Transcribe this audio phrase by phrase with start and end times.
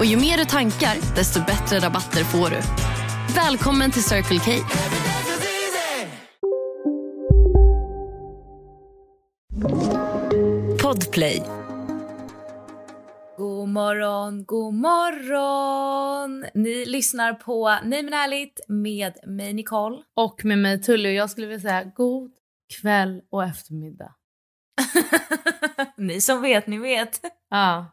[0.00, 2.60] Och ju mer du tankar, desto bättre rabatter får du.
[3.34, 4.50] Välkommen till Circle K.
[10.82, 11.42] Podplay.
[13.36, 16.44] God morgon, god morgon!
[16.54, 20.02] Ni lyssnar på Nej men ärligt med mig Nicole.
[20.16, 22.32] Och med mig Tully och jag skulle vilja säga god
[22.80, 24.14] kväll och eftermiddag.
[25.96, 27.20] ni som vet, ni vet.
[27.50, 27.86] Ja.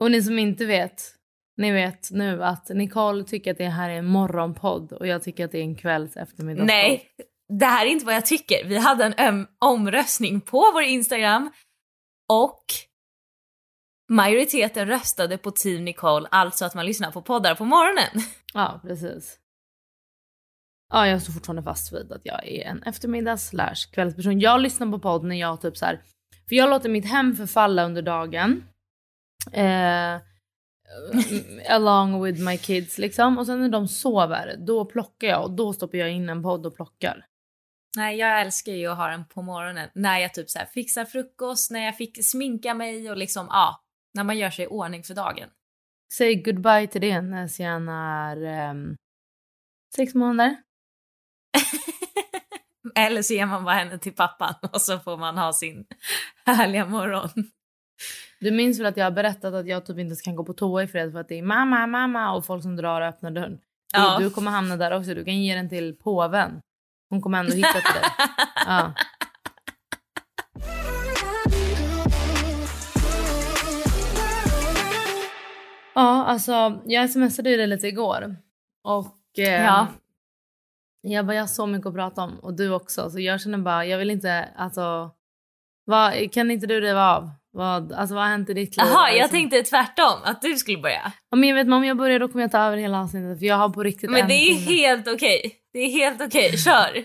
[0.00, 1.02] Och ni som inte vet,
[1.56, 5.44] ni vet nu att Nicole tycker att det här är en morgonpodd och jag tycker
[5.44, 6.66] att det är en kvälls eftermiddagspodd.
[6.66, 7.08] Nej,
[7.58, 8.64] det här är inte vad jag tycker.
[8.64, 11.50] Vi hade en omröstning på vår Instagram
[12.28, 12.64] och
[14.10, 18.26] majoriteten röstade på Team Nicole, alltså att man lyssnar på poddar på morgonen.
[18.54, 19.38] Ja, precis.
[20.92, 23.50] Ja, jag står fortfarande fast vid att jag är en eftermiddags
[23.86, 24.40] kvällsperson.
[24.40, 26.02] Jag lyssnar på podd när jag typ så här,
[26.48, 28.64] för jag låter mitt hem förfalla under dagen.
[29.52, 30.20] Eh,
[31.68, 33.38] along with my kids liksom.
[33.38, 36.66] Och sen när de sover, då plockar jag och då stoppar jag in en podd
[36.66, 37.26] och plockar.
[37.96, 41.04] Nej, jag älskar ju att ha den på morgonen när jag typ så här fixar
[41.04, 43.82] frukost, när jag fick sminka mig och liksom, ja,
[44.14, 45.48] när man gör sig i ordning för dagen.
[46.12, 48.96] Säg goodbye till det när Sienna är ehm,
[49.96, 50.56] sex månader.
[52.94, 55.86] Eller så ger man bara henne till pappan och så får man ha sin
[56.46, 57.30] härliga morgon.
[58.40, 60.82] Du minns väl att jag har berättat att jag typ inte kan gå på toa
[60.82, 63.58] i fred för att det är mamma, mamma och folk som drar och öppnar dörren.
[63.92, 64.18] Ja.
[64.18, 65.14] Du, du kommer hamna där också.
[65.14, 66.60] Du kan ge den till påven.
[67.10, 68.10] Hon kommer ändå hitta till dig.
[68.66, 68.92] Ja.
[75.94, 78.36] Ja, alltså jag smsade ju dig lite igår.
[78.84, 79.86] Och eh, Ja.
[81.00, 82.38] jag bara, jag har så mycket att prata om.
[82.38, 83.10] Och du också.
[83.10, 85.10] Så jag känner bara, jag vill inte, alltså.
[85.84, 87.30] Vad, kan inte du riva av?
[87.52, 88.86] Vad, alltså vad har hänt i ditt liv?
[88.86, 91.12] Jaha, jag tänkte tvärtom, att du skulle börja.
[91.30, 93.38] Ja, men jag vet, om jag börjar då kommer jag ta över hela avsnittet.
[93.38, 94.76] För jag har på riktigt Men en det är timme.
[94.76, 95.54] helt okej.
[95.72, 97.04] Det är helt okej, kör.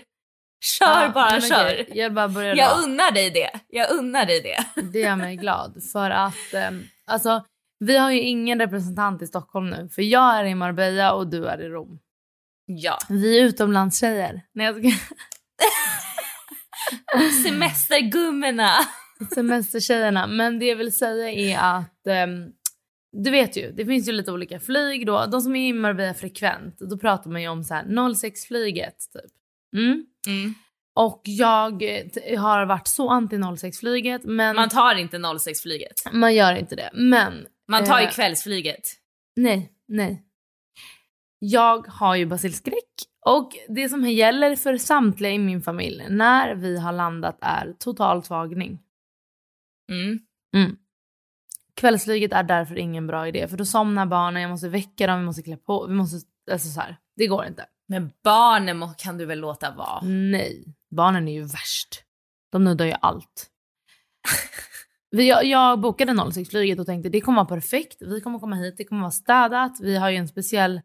[0.78, 1.64] Kör Ja, bara, kör.
[1.72, 2.82] okej, Jag bara börjar Jag då.
[2.82, 3.50] unnar dig det.
[3.68, 4.82] Jag unnar dig det.
[4.92, 5.82] Det gör mig glad.
[5.92, 7.44] För att, ehm, alltså,
[7.78, 9.88] vi har ju ingen representant i Stockholm nu.
[9.94, 11.98] För jag är i Marbella och du är i Rom.
[12.66, 12.98] Ja.
[13.08, 14.40] Vi är utomlandstjejer.
[14.54, 14.90] Nej, jag ska...
[17.44, 18.70] Semestergummorna.
[19.34, 20.26] Semestertjejerna.
[20.26, 22.52] Men det jag vill säga är att ehm,
[23.24, 25.26] du vet ju, det finns ju lite olika flyg då.
[25.26, 29.32] De som är i Marbella frekvent, då pratar man ju om så här 06-flyget typ.
[29.76, 30.06] Mm.
[30.26, 30.54] Mm.
[30.96, 35.94] Och jag eh, har varit så anti 06-flyget men Man tar inte 06-flyget.
[36.12, 36.90] man gör inte det.
[36.94, 38.10] Men Man tar ju Eh.
[38.12, 38.82] kvällsflyget.
[39.36, 40.22] nej, nej.
[41.38, 42.88] Jag har ju basilskräck
[43.26, 48.22] och det som gäller för samtliga i min familj när vi har landat är total
[48.22, 48.78] tvagning.
[49.90, 50.18] Mm.
[50.54, 50.76] Mm.
[51.74, 55.26] Kvällsflyget är därför ingen bra idé för då somnar barnen, jag måste väcka dem, vi
[55.26, 57.66] måste klä på, vi måste, alltså så här, det går inte.
[57.86, 60.00] Men barnen kan du väl låta vara?
[60.02, 62.02] Nej, barnen är ju värst.
[62.52, 63.50] De nuddar ju allt.
[65.10, 68.02] Jag, jag bokade 06-flyget och tänkte det kommer vara perfekt.
[68.02, 69.80] Vi kommer komma hit, det kommer vara städat.
[69.80, 70.80] Vi har ju en speciell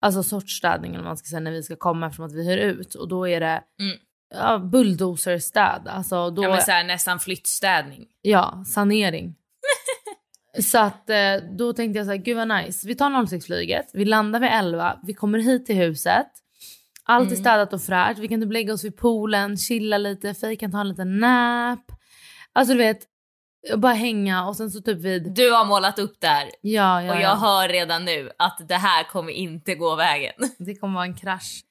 [0.00, 2.58] alltså, sorts städning eller man ska säga när vi ska komma eftersom att vi hyr
[2.58, 2.94] ut.
[2.94, 3.96] Och då är det Mm.
[4.34, 5.88] Ja, bulldozer-städ.
[5.88, 8.06] Alltså, då, Ja, så här, nästan flyttstädning.
[8.22, 9.34] Ja, sanering.
[10.62, 11.16] så att eh,
[11.58, 12.86] då tänkte jag så här, gud vad nice.
[12.88, 16.26] Vi tar 06-flyget, vi landar vid 11, vi kommer hit till huset.
[17.04, 17.40] Allt är Mm.
[17.40, 18.18] städat och fräscht.
[18.18, 21.92] Vi kan typ lägga oss vid poolen, chilla lite, Fej kan ta en liten nap.
[22.52, 22.98] Alltså du vet,
[23.76, 25.34] bara hänga och sen så typ vid...
[25.34, 27.20] Du har målat upp där Ja, ja, och ja.
[27.20, 30.34] jag hör redan nu att det här kommer inte gå vägen.
[30.58, 31.64] Det kommer vara en krasch.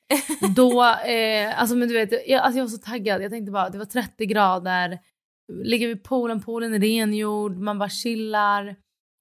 [0.56, 3.24] Då, eh, alltså men du vet, jag, alltså jag var så taggad.
[3.24, 5.00] Jag tänkte bara, det var 30 grader.
[5.64, 8.76] Ligger vid poolen, poolen är rengjord, man bara chillar.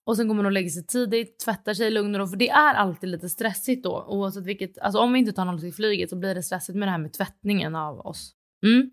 [0.07, 2.27] Och sen går man och lägger sig tidigt, tvättar sig i lugn och ro.
[2.27, 4.05] För det är alltid lite stressigt då.
[4.09, 6.89] Oavsett vilket, alltså om vi inte tar något i flyget så blir det stressigt med
[6.89, 8.33] det här med tvättningen av oss.
[8.67, 8.91] Mm.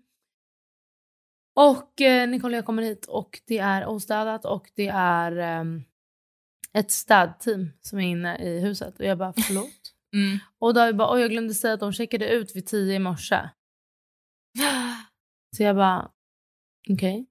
[1.56, 5.82] Och eh, Nicole och jag kommer hit och det är ostädat och det är ehm,
[6.72, 8.98] ett städteam som är inne i huset.
[8.98, 9.92] Och jag bara förlåt.
[10.14, 10.38] Mm.
[10.58, 13.38] och vi bara oj jag glömde säga att de checkade ut vid tio i morse.
[15.56, 16.10] Så jag bara
[16.90, 17.26] okej.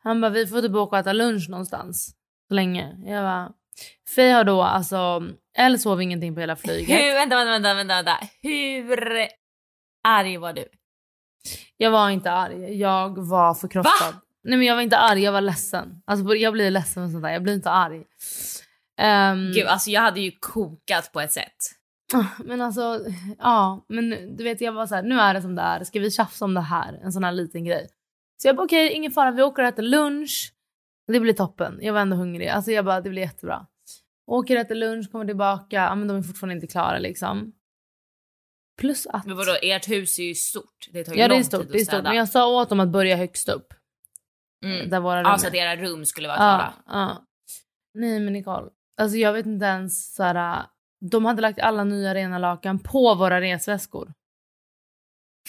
[0.00, 2.16] Han bara vi får typ åka och äta lunch någonstans.
[2.48, 2.96] Så länge.
[3.04, 3.52] Jag bara
[4.14, 5.22] Faye har då alltså,
[5.58, 6.88] Elle sov ingenting på hela flyget.
[7.00, 8.28] Hur, vänta, vänta, vänta, vänta, vänta.
[8.42, 9.28] Hur
[10.04, 10.64] arg var du?
[11.76, 14.14] Jag var inte arg, jag var förkrossad.
[14.14, 14.20] Va?
[14.44, 16.02] Nej men jag var inte arg, jag var ledsen.
[16.04, 18.04] Alltså jag blir ledsen och sånt där, jag blir inte arg.
[18.98, 21.56] Ehm, Gud, alltså jag hade ju kokat på ett sätt.
[22.14, 23.00] ah, Men alltså,
[23.38, 23.84] ja.
[23.88, 25.84] Men du vet jag var så här, nu är det som det är.
[25.84, 27.00] Ska vi tjafsa om det här?
[27.04, 27.88] En sån här liten grej.
[28.42, 30.52] Så jag bara okej, ingen fara, vi åker och äter lunch.
[31.12, 31.78] Det blir toppen.
[31.82, 32.48] Jag var ändå hungrig.
[32.48, 33.66] Alltså jag bara, det blir jättebra.
[34.26, 35.76] Åker och äter lunch, kommer tillbaka.
[35.76, 37.52] Ja men de är fortfarande inte klara liksom.
[38.76, 39.26] Plus att...
[39.26, 40.88] Men vadå, ert hus är ju stort.
[40.92, 42.02] Det tar ju Ja det lång är stort, tid det är stort.
[42.02, 43.74] Men jag sa åt dem att börja högst upp.
[44.64, 44.90] mm.
[44.90, 46.74] Där våra rum Ja, så att era rum skulle vara klara.
[46.86, 47.26] Ja, ja.
[47.94, 50.66] Nej men Nicole, alltså jag vet inte ens såhär,
[51.10, 54.12] de hade lagt alla nya rena lakan på våra resväskor.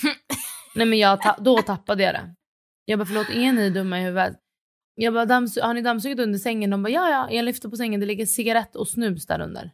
[0.75, 2.35] Nej men jag ta- då tappade jag det.
[2.85, 4.35] Jag bara förlåt, är ni dumma i huvudet?
[4.95, 6.69] Jag bara, "Dammsu- har ni dammsugit under sängen?
[6.69, 9.71] De bara, ja ja, jag lyfter på sängen, det ligger cigarett och snus där under.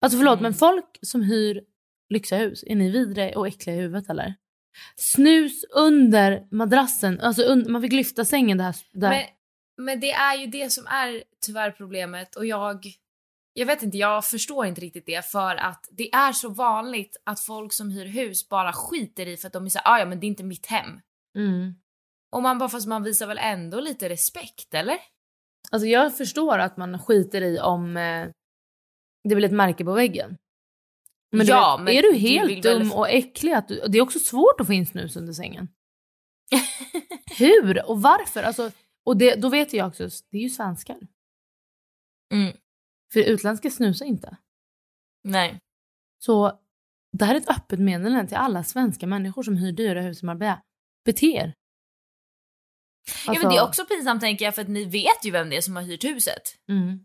[0.00, 0.42] Alltså förlåt, Mm.
[0.42, 1.64] men folk som hyr
[2.08, 4.34] lyxiga hus, är ni vidre och äckliga i huvudet eller?
[4.96, 8.76] Snus under madrassen, alltså un- man fick lyfta sängen där.
[8.92, 9.10] där.
[9.10, 9.24] Men,
[9.76, 12.86] men det är ju det som är tyvärr problemet och jag
[13.56, 17.40] jag vet inte, jag förstår inte riktigt det för att det är så vanligt att
[17.40, 20.20] folk som hyr hus bara skiter i för att de är såhär, ah, ja men
[20.20, 21.00] det är inte mitt hem.
[21.36, 21.74] Mm.
[22.32, 24.98] Och man bara, fast man visar väl ändå lite respekt eller?
[25.70, 28.28] Alltså jag förstår att man skiter i om eh,
[29.28, 30.36] det blir ett märke på väggen.
[31.34, 33.52] Men, Ja, du vet, men är du du helt väl- dum och äcklig?
[33.52, 35.68] Att du, det är också svårt att få in snus under sängen.
[37.38, 38.42] Hur och varför?
[38.42, 38.70] Alltså,
[39.04, 40.98] och det, då vet jag också, det är ju svenskar.
[42.32, 42.56] Mm.
[43.12, 44.36] För utländska snusar inte.
[45.24, 45.58] Nej.
[46.24, 46.60] Så
[47.12, 50.26] det här är ett öppet meddelande till alla svenska människor som hyr dyra hus i
[50.26, 50.62] Marbella.
[51.04, 51.54] Bete er.
[53.26, 55.56] ja, men det är också pinsamt tänker jag för att ni vet ju vem det
[55.56, 56.42] är som har hyrt huset.
[56.68, 57.00] Mm.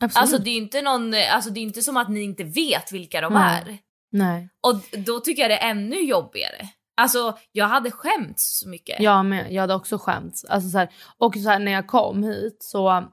[0.00, 0.22] Absolut.
[0.22, 3.20] Alltså det är inte någon, alltså det är inte som att ni inte vet vilka
[3.20, 3.62] de Nej.
[3.66, 3.78] är.
[4.12, 4.48] Nej.
[4.60, 6.68] Och då tycker jag det är ännu jobbigare.
[7.00, 9.00] Alltså jag hade skämts så mycket.
[9.00, 9.52] Jag med.
[9.52, 10.44] Jag hade också skämts.
[10.44, 10.88] Alltså, så här,
[11.18, 13.04] och så här, när jag kom hit så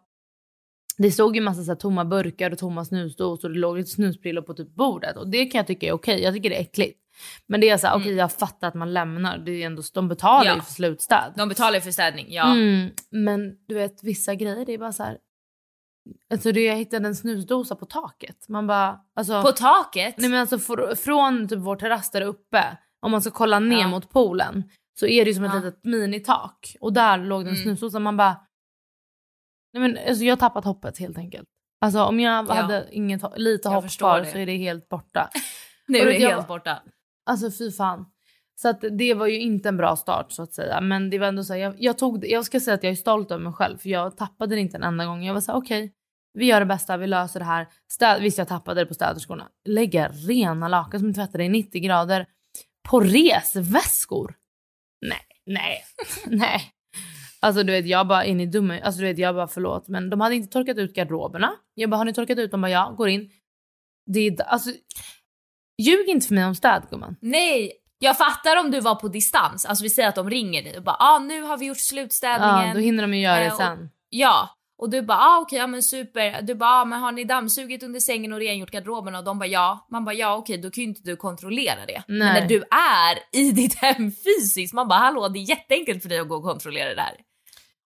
[0.97, 3.89] det stod ju massa så här, tomma burkar och tomma snusdosor och det låg lite
[3.89, 6.23] snusprillor på typ bordet och det kan jag tycka är okej.
[6.23, 6.99] Jag tycker det är äckligt.
[7.47, 9.37] Men det är så här, okej jag fattar att man lämnar.
[9.37, 10.55] Det är ändå, de betalar Ja.
[10.55, 11.33] ju för slutstäd.
[11.37, 12.51] De betalar ju för städning, ja.
[12.53, 15.17] Mm, men du vet vissa grejer det är bara så här.
[16.29, 18.49] Alltså det, jag hittade en snusdosa på taket.
[18.49, 19.41] Man bara alltså.
[19.41, 20.15] På taket?
[20.17, 23.77] Nej men alltså fr- från typ vår terrass där uppe, om man ska kolla ner
[23.81, 23.87] Ja.
[23.87, 24.63] mot poolen
[24.99, 25.59] så är det ju som ett Ja.
[25.59, 27.63] litet minitak och där låg det en Mm.
[27.63, 27.99] snusdosa.
[27.99, 28.37] Man bara,
[29.73, 31.47] nej men alltså jag har tappat hoppet helt enkelt.
[31.81, 32.53] Alltså om jag Ja.
[32.53, 35.29] hade inget, lite Jag hopp kvar så är det helt borta.
[35.87, 36.83] nu är det jag- helt borta.
[37.25, 38.05] Alltså fy fan.
[38.55, 40.81] Så att det var ju inte en bra start så att säga.
[40.81, 42.91] Men det var ändå så här, jag, jag tog det- jag ska säga att jag
[42.91, 45.23] är stolt över mig själv för jag tappade det inte en enda gång.
[45.25, 45.93] Jag var så här, okej,
[46.33, 47.67] vi gör det bästa, vi löser det här.
[47.91, 49.49] Städ, visst jag tappade det på städerskorna.
[49.69, 52.25] Lägga rena lakan som tvättade i 90 grader
[52.89, 54.35] på resväskor.
[55.05, 55.83] Nej, nej,
[56.27, 56.61] nej.
[57.39, 60.09] Alltså du vet jag bara in i dumma, alltså du vet jag bara förlåt men
[60.09, 61.51] de hade inte torkat ut garderoberna.
[61.73, 62.51] Jag bara har ni torkat ut?
[62.51, 63.29] De bara ja, går in.
[64.05, 64.69] Det är, alltså
[65.81, 67.15] ljug inte för mig om städgumman.
[67.21, 67.71] Nej,
[68.03, 69.65] jag fattar om du var på distans.
[69.65, 72.67] Alltså vi säger att de ringer dig och bara ah, nu har vi gjort slutstädningen.
[72.67, 73.89] Ja, då hinner de ju göra det Eh, och- sen.
[74.09, 76.41] Ja, och du bara ah, okej, ja men super.
[76.41, 79.15] Du bara ah, men har ni dammsugit under sängen och rengjort garderoben?
[79.15, 79.87] Och de bara ja.
[79.91, 82.03] Man bara ja okej, då kan ju inte du kontrollera det.
[82.07, 82.41] Men Nej.
[82.41, 86.19] när du är i ditt hem fysiskt, man bara hallå det är jätteenkelt för dig
[86.19, 87.13] att gå och kontrollera det där.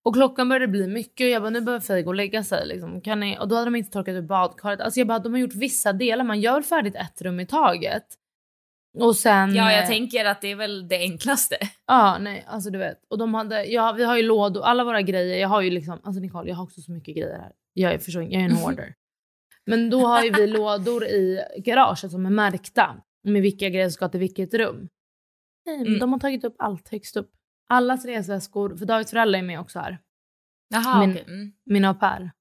[0.05, 2.67] Och klockan började bli mycket och jag bara nu behöver Faye gå och lägga sig.
[2.67, 3.01] Liksom.
[3.01, 3.37] Kan ni?
[3.39, 4.81] Och då hade de inte torkat ut badkaret.
[4.81, 6.23] Alltså jag bara de har gjort vissa delar.
[6.23, 8.03] Man gör färdigt ett rum i taget.
[8.99, 9.55] Och sen...
[9.55, 11.57] Ja, eh, jag tänker att det är väl det enklaste.
[11.87, 12.99] Ja, nej, alltså du vet.
[13.09, 15.37] Och de hade, ja, vi har ju lådor, alla våra grejer.
[15.39, 17.51] Jag har ju liksom, alltså Nicole, jag har också så mycket grejer här.
[17.73, 18.93] Jag är, förstår, jag är en hoarder.
[19.65, 23.93] Men då har ju vi lådor i garaget som är märkta med vilka grejer som
[23.93, 24.87] ska till vilket rum.
[25.65, 25.99] Nej, men Mm.
[25.99, 27.31] de har tagit upp allt högst upp.
[27.69, 29.97] Allas resväskor, för Davids föräldrar är med också här.
[30.73, 31.23] Jaha, Men- okej.
[31.27, 31.51] Mm.
[31.65, 32.31] Min au pair.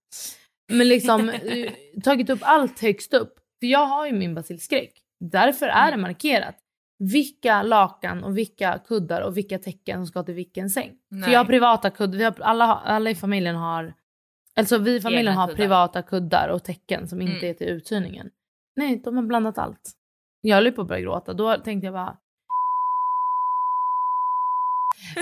[0.73, 1.73] Men liksom eh,
[2.05, 3.35] tagit upp allt högst upp.
[3.61, 4.93] För jag har ju min basilskräck.
[5.21, 6.01] Därför är det Mm.
[6.01, 6.55] markerat
[6.99, 10.89] vilka lakan och vilka kuddar och vilka täcken som ska till vilken säng.
[11.09, 11.33] För Nej.
[11.33, 12.19] jag har privata kuddar.
[12.19, 13.95] Vi har, alla, alla i familjen har...
[14.57, 15.57] Alltså vi i familjen Egna har kuddar.
[15.57, 17.51] privata kuddar och täcken som inte Mm.
[17.51, 18.31] är till uthyrningen.
[18.77, 19.93] Nej, de har blandat allt.
[20.41, 21.33] Jag höll på att börja gråta.
[21.33, 22.17] Då tänkte jag bara...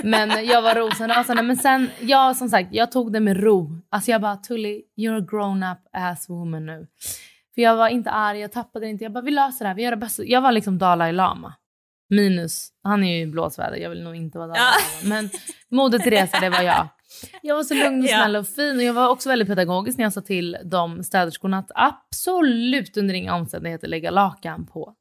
[0.03, 1.43] Men jag var rosenrasande.
[1.43, 3.69] Men sen, jag som sagt, jag tog det med ro.
[3.89, 6.87] Alltså jag bara, Tully, you're a grown up ass woman nu.
[7.59, 9.03] För jag var inte arg, jag tappade inte.
[9.03, 10.23] Jag bara, vi löser det här, vi gör det bästa.
[10.23, 11.53] Jag var liksom Dalai Lama.
[12.09, 14.61] Minus, han är ju i blåsväder, jag vill nog inte vara Dalai
[15.03, 15.15] Lama.
[15.15, 15.29] Men
[15.69, 16.87] Moder Teresa, det var jag.
[17.41, 20.05] Jag var så lugn och snäll och fin och jag var också väldigt pedagogisk när
[20.05, 24.95] jag sa till de städerskorna att absolut under inga omständigheter lägga lakan på,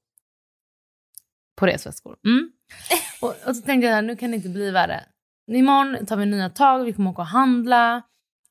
[1.56, 2.16] på resväskor.
[2.24, 2.50] Mm.
[3.22, 5.04] Och, och så tänkte jag nu kan det inte bli värre.
[5.52, 8.02] Imorgon tar vi nya tag, vi kommer åka och handla.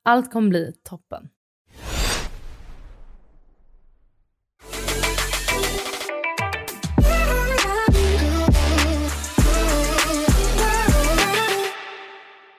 [0.04, 1.30] Allt kommer bli toppen.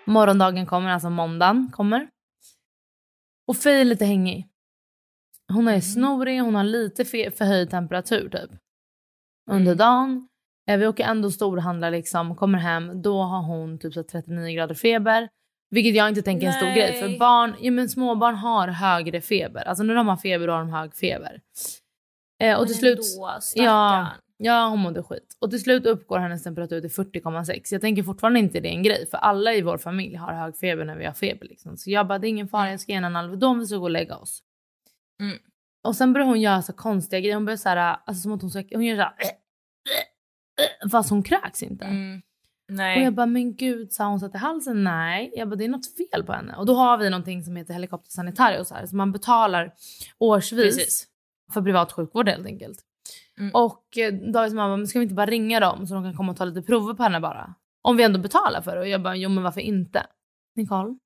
[0.08, 2.08] Morgondagen kommer, alltså måndagen kommer.
[3.48, 4.46] Och Faye är lite hängig.
[5.52, 8.50] Hon är snorig, hon har lite förhöjd temperatur typ.
[9.50, 10.28] Under dagen.
[10.68, 14.74] Eh, Vi åker ändå storhandla liksom, kommer hem, då har hon typ så 39 grader
[14.74, 15.28] feber.
[15.70, 16.76] Vilket jag inte tänker är en stor Nej.
[16.76, 17.00] grej.
[17.00, 19.68] För barn, ja, men småbarn har högre feber.
[19.68, 21.40] Alltså när de har feber då har de hög feber.
[22.42, 22.98] Eh, och till slut...
[22.98, 24.06] Ändå, Ja.
[24.38, 25.36] Ja, hon mådde skit.
[25.38, 27.68] Och till slut uppgår hennes temperatur till 40,6.
[27.70, 29.06] Jag tänker fortfarande inte det är en grej.
[29.10, 31.46] För alla i vår familj har hög feber när vi har feber.
[31.46, 31.76] Liksom.
[31.76, 33.76] Så jag bara, det är ingen fara, jag ska ge henne en Alvedon, vi ska
[33.76, 34.42] gå och lägga oss.
[35.20, 35.38] Mm.
[35.84, 37.34] Och sen börjar hon göra så konstiga grejer.
[37.34, 39.14] Hon börjar så här, alltså som att hon, ska, hon gör så här,
[40.90, 41.84] fast hon kräks inte.
[41.84, 42.22] Mm.
[42.72, 44.84] Och jag bara, men gud, sa hon satt i halsen?
[44.84, 45.32] Nej.
[45.34, 46.56] Jag bara, det är något fel på henne.
[46.56, 48.86] Och då har vi någonting som heter helikoptersanitario så här.
[48.86, 49.74] Så man betalar
[50.18, 51.06] årsvis Precis.
[51.52, 52.84] för privat sjukvård helt enkelt.
[53.38, 53.50] Mm.
[53.54, 56.32] Och eh, Davids mamma, men ska vi inte bara ringa dem så de kan komma
[56.32, 57.54] och ta lite prover på henne bara?
[57.82, 58.80] Om vi ändå betalar för det.
[58.80, 60.06] Och jag bara, jo men varför inte?
[60.54, 60.98] Nicole?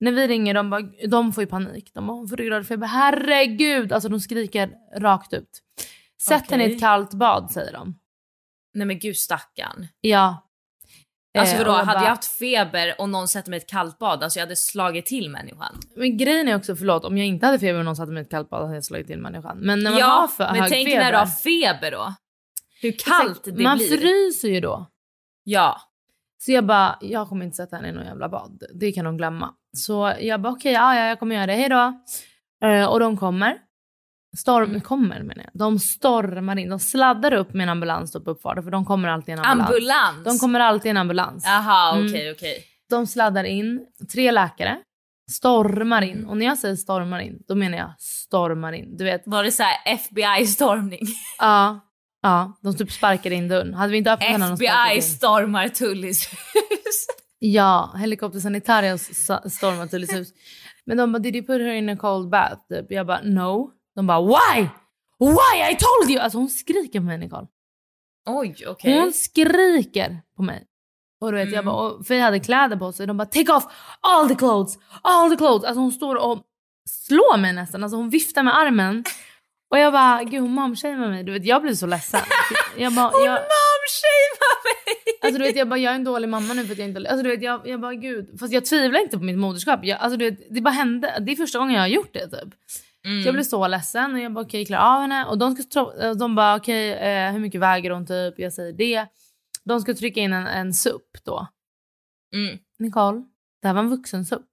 [0.00, 1.90] När vi ringer, de, bara, de får ju panik.
[1.94, 2.86] De bara, hon får ryggradfeber.
[2.86, 3.92] Herregud!
[3.92, 5.62] Alltså de skriker rakt ut.
[6.22, 7.98] Sätt henne i ett kallt bad säger de.
[8.74, 9.86] Nej men gud stackarn.
[10.00, 10.43] Ja.
[11.38, 13.68] Alltså Eh, vadå, och hade bara- jag haft feber och någon sätter mig i ett
[13.68, 15.80] kallt bad, alltså jag hade slagit till människan.
[15.96, 18.24] Men grejen är också, förlåt, om jag inte hade feber och någon satte mig i
[18.24, 19.58] ett kallt bad hade jag slagit till människan.
[19.58, 21.04] Men när man har ja, för men hög tänk feber.
[21.04, 22.14] när du har feber då.
[22.80, 23.96] Hur kallt det man blir.
[23.96, 24.86] fryser ju då.
[25.44, 25.80] Ja.
[26.38, 28.62] Så jag bara, jag kommer inte sätta henne i någon jävla bad.
[28.74, 29.54] Det kan de glömma.
[29.76, 31.92] Så jag bara, okej, ja, ja, jag kommer göra det, hejdå.
[32.64, 33.56] Uh, och de kommer.
[34.36, 34.80] Storm, Mm.
[34.80, 35.50] kommer menar jag.
[35.58, 39.28] De stormar in, de sladdar upp med en ambulans på uppfarten för de kommer alltid
[39.28, 39.70] i en ambulans.
[39.70, 40.24] Ambulans.
[40.24, 41.44] De kommer alltid i en ambulans.
[41.46, 42.06] Jaha, Mm.
[42.06, 42.64] okej okej.
[42.90, 44.78] De sladdar in, tre läkare,
[45.30, 46.24] stormar in.
[46.26, 48.96] Och när jag säger stormar in, då menar jag stormar in.
[48.96, 51.00] Du vet, Var det så FBI-stormning?
[51.38, 51.80] ja,
[52.22, 53.74] ja, de typ sparkar in dörren.
[53.74, 57.06] Hade vi inte öppnat den FBI stormar Tullys hus.
[57.38, 60.28] Ja, helikoptersanitarios sa- stormar till hus.
[60.86, 62.56] Men de bara, did you put her in a cold bath?
[62.68, 62.86] Typ.
[62.90, 63.70] Jag bara, no.
[63.96, 64.68] De bara, why?
[65.20, 65.72] Why?
[65.72, 66.20] I told you!
[66.20, 67.46] Alltså hon skriker på mig Nicole.
[68.26, 69.00] Oj, okej.
[69.00, 70.64] Hon skriker på mig.
[71.20, 71.64] Och du vet, jag Mm.
[71.64, 73.06] bara, och Faye hade kläder på sig.
[73.06, 73.64] De bara, take off
[74.00, 75.64] all the clothes, all the clothes.
[75.68, 76.42] Alltså hon står och
[76.88, 77.82] slår mig nästan.
[77.82, 79.04] Alltså hon viftar med armen.
[79.70, 81.24] Och jag bara, gud hon momshamear mig.
[81.24, 82.20] Du vet, jag blir så ledsen.
[82.76, 84.94] Jag bara, jag, Momshamear mig!
[85.22, 87.10] Alltså du vet jag bara jag är en dålig mamma nu för att jag inte
[87.10, 88.40] Alltså du vet jag, jag bara gud.
[88.40, 89.80] Fast jag tvivlar inte på mitt moderskap.
[89.82, 91.18] Jag, alltså du vet det bara hände.
[91.26, 92.54] Det är första gången jag har gjort det typ.
[93.04, 93.22] Mm.
[93.22, 95.24] Så jag blev så ledsen och jag bara okej okay, klara av henne.
[95.24, 98.38] Och de ska de bara okej eh, hur mycket väger hon typ?
[98.38, 99.06] Jag säger det.
[99.64, 101.46] De ska trycka in en, en supp då.
[102.34, 102.58] Mm.
[102.78, 103.22] Nicole,
[103.62, 104.46] det här var en vuxensupp.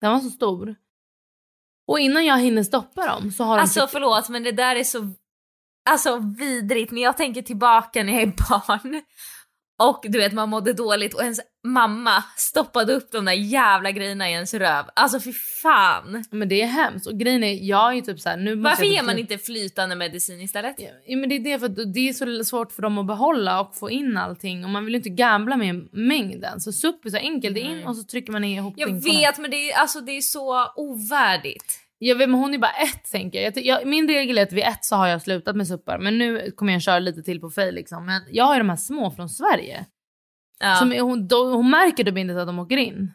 [0.00, 0.74] Den var så stor.
[1.86, 4.76] Och innan jag hinner stoppa dem så har de Alltså tryckt- förlåt men det där
[4.76, 5.14] är så
[5.90, 6.92] alltså, vidrigt.
[6.92, 9.02] När jag tänker tillbaka när jag är barn
[9.78, 14.30] och du vet man mådde dåligt och ens mamma stoppade upp de där jävla grejerna
[14.30, 14.84] i ens röv.
[14.96, 15.32] Alltså fy
[15.62, 16.24] fan.
[16.30, 17.06] Men det är hemskt.
[17.06, 19.38] Och grejen är jag är ju typ så här, nu måste Varför ger man inte
[19.38, 20.76] flytande medicin istället?
[21.06, 23.60] Ja, men det är det för att det är så svårt för dem att behålla
[23.60, 26.60] och få in allting och man vill ju inte gambla med mängden.
[26.60, 29.50] Så SUP är så enkelt, är in och så trycker man ihop Jag vet men
[29.50, 31.87] det är, alltså, det är så ovärdigt.
[31.98, 33.56] Jag vet men hon är bara ett tänker jag.
[33.64, 33.86] jag.
[33.86, 36.72] Min regel är att vid ett så har jag slutat med suppar men nu kommer
[36.72, 38.06] jag köra lite till på Faye liksom.
[38.06, 39.86] Men jag har ju de här små från Sverige.
[40.60, 40.74] Ja.
[40.76, 43.12] Som hon, då, hon märker typ inte att de åker in.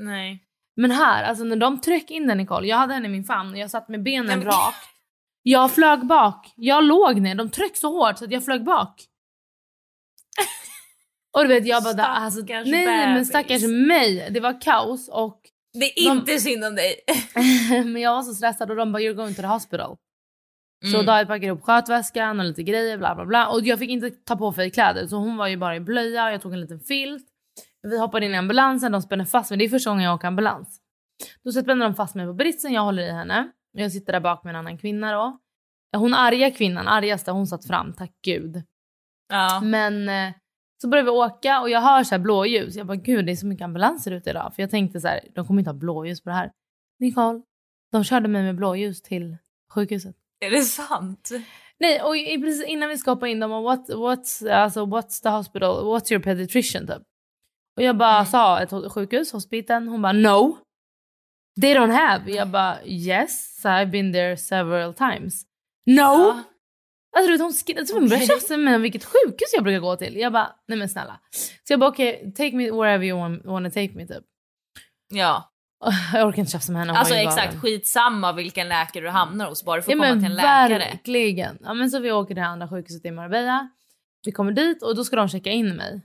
[0.00, 0.44] Nej.
[0.76, 3.50] Men här, alltså när de tryckte in den Nicole, jag hade henne i min famn
[3.52, 4.88] och jag satt med benen Nej, men- rakt.
[5.42, 6.52] Jag flög bak.
[6.56, 7.34] Jag låg ner.
[7.34, 9.04] De tryckte så hårt så att jag flög bak.
[11.36, 13.28] Och du vet jag bara, alltså, Stackars nej men bebis.
[13.28, 14.28] stackars mig.
[14.30, 15.40] Det var kaos och
[15.72, 16.94] Det är De- inte synd om dig.
[17.84, 19.96] men jag var så stressad och de bara you're going to the hospital.
[20.90, 21.06] Så Mm.
[21.06, 23.48] David packade ihop skötväskan och lite grejer bla bla bla.
[23.48, 26.26] Och jag fick inte ta på mig kläder så hon var ju bara i blöja
[26.26, 27.26] och jag tog en liten filt.
[27.82, 29.58] Vi hoppade in i ambulansen, de spänner fast mig.
[29.58, 30.80] Det är första gången jag åker ambulans.
[31.44, 33.50] Då så spänner de fast mig på britsen, jag håller i henne.
[33.72, 35.38] Jag sitter där bak med en annan kvinna då.
[35.96, 38.62] Hon arga kvinnan, argaste, hon satt fram, tack gud.
[39.28, 39.60] Ja.
[39.60, 40.32] Men eh,
[40.82, 42.76] Så börjar vi åka och jag hör så här blåljus.
[42.76, 44.52] Jag bara gud det är så mycket ambulanser ute idag.
[44.54, 46.50] För jag tänkte så här, de kommer inte ha blåljus på det här.
[47.00, 47.42] Nicole,
[47.92, 49.36] de körde mig med blåljus till
[49.74, 50.16] sjukhuset.
[50.40, 51.30] Är det sant?
[51.80, 55.28] Nej, och precis innan vi ska hoppa in, de bara what, what's, alltså, what's the
[55.28, 57.02] hospital, what's your pediatrician typ.
[57.76, 58.26] Och jag bara Mm.
[58.26, 60.56] sa ett sjukhus, hospiten, hon bara no.
[61.60, 62.30] They don't have.
[62.32, 65.42] Jag bara yes, I've been there several times.
[65.86, 65.94] No!
[66.02, 66.42] Ja.
[67.18, 68.36] Alltså du vet hon skrev, så hon började Okej.
[68.36, 70.16] tjafsa med mig om vilket sjukhus jag brukar gå till.
[70.16, 71.20] Jag bara nej men snälla.
[71.64, 74.24] Så jag bara okej, take me wherever you want, wanna take me typ.
[75.14, 75.52] ja.
[76.12, 76.98] Jag orkar inte tjafsa med henne.
[76.98, 77.60] Alltså exakt, galen.
[77.60, 80.78] skitsamma vilken läkare du hamnar hos bara du får Ja komma till en läkare.
[80.78, 81.58] verkligen.
[81.60, 83.68] Ja, men så vi åker till det andra sjukhuset i Marbella.
[84.26, 86.00] Vi kommer dit och då ska de checka in mig.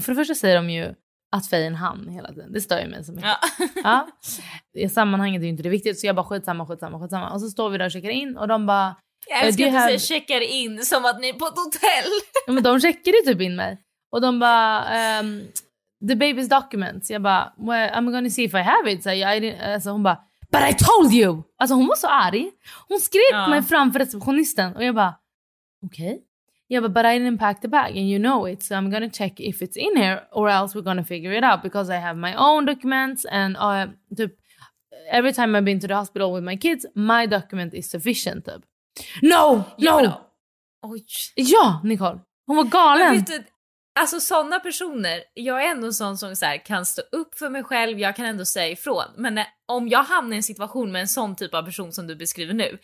[0.00, 0.94] För det första säger de ju
[1.36, 2.52] att Faye är en han hela tiden.
[2.52, 3.30] Det stör ju mig så mycket.
[3.58, 3.68] Ja.
[3.84, 4.08] Ja.
[4.80, 7.30] I sammanhanget är ju inte det viktigt så jag bara skitsamma, skitsamma, skitsamma.
[7.30, 8.96] Och så står vi där och checkar in och de bara,
[9.28, 11.58] Jag älskar det att du här- säger checkar in som att ni är på ett
[11.58, 12.10] hotell.
[12.46, 13.78] ja, men de checkade typ in mig.
[14.12, 15.42] Och de bara, ehm,
[16.08, 17.10] the baby's documents.
[17.10, 19.02] Jag bara, well, I'm gonna see if I have it.
[19.02, 20.18] Så jag, I alltså hon bara,
[20.52, 21.42] but I told you!
[21.58, 22.50] Alltså hon var så arg.
[22.88, 23.48] Hon skrek Ja.
[23.48, 25.14] mig framför receptionisten och jag bara,
[25.86, 26.20] okej.
[26.66, 29.10] Jag bara, but I didn't pack the bag and you know it so I'm gonna
[29.10, 32.18] check if it's in here or else we're gonna figure it out because I have
[32.18, 34.36] my own documents and uh, typ
[35.10, 38.62] every time I've been to the hospital with my kids my document is sufficient typ.
[39.22, 39.54] No!
[39.56, 39.62] No!
[39.76, 40.20] Ja,
[40.86, 41.04] Oj.
[41.34, 42.18] Ja, Nicole.
[42.46, 43.24] Hon var galen.
[43.24, 43.44] du,
[44.00, 47.48] alltså sådana personer, jag är ändå en sån som så här, kan stå upp för
[47.50, 49.04] mig själv, jag kan ändå säga ifrån.
[49.16, 52.06] Men när, om jag hamnar i en situation med en sån typ av person som
[52.06, 52.78] du beskriver nu,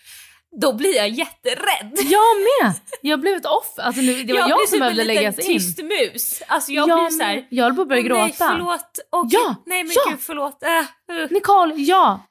[0.60, 1.92] då blir jag jätterädd.
[2.04, 2.74] Jag med!
[3.02, 3.82] Jag blev ett offer.
[3.82, 5.44] Alltså, nu, det var jag, blir som typ behövde läggas in.
[5.46, 6.42] tyst mus.
[6.48, 7.34] Alltså jag Jag blir så här.
[7.36, 7.46] med.
[7.50, 8.22] Jag höll på att börja "Åh, gråta.
[8.22, 10.10] Nej förlåt, Okej, Ja, nej men ja.
[10.10, 10.62] gud förlåt.
[10.62, 10.68] Äh,
[11.16, 11.30] uh.
[11.32, 12.26] Nicole, ja!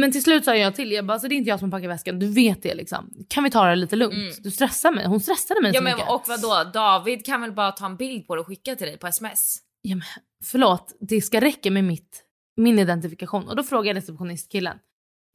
[0.00, 1.88] Men till slut sa jag till, jag bara, alltså, det är inte jag som packar
[1.88, 3.14] väskan, du vet det liksom.
[3.28, 4.14] Kan vi ta det lite lugnt?
[4.14, 4.32] Mm.
[4.38, 5.06] Du stressar mig.
[5.06, 6.10] Hon stressade mig Ja så men mycket.
[6.10, 6.70] och vad då?
[6.72, 9.58] David kan väl bara ta en bild på det och skicka till dig på sms?
[9.82, 10.04] Ja, men,
[10.44, 12.22] förlåt, det ska räcka med mitt,
[12.56, 13.48] min identifikation.
[13.48, 14.78] Och då frågade jag receptionistkillen,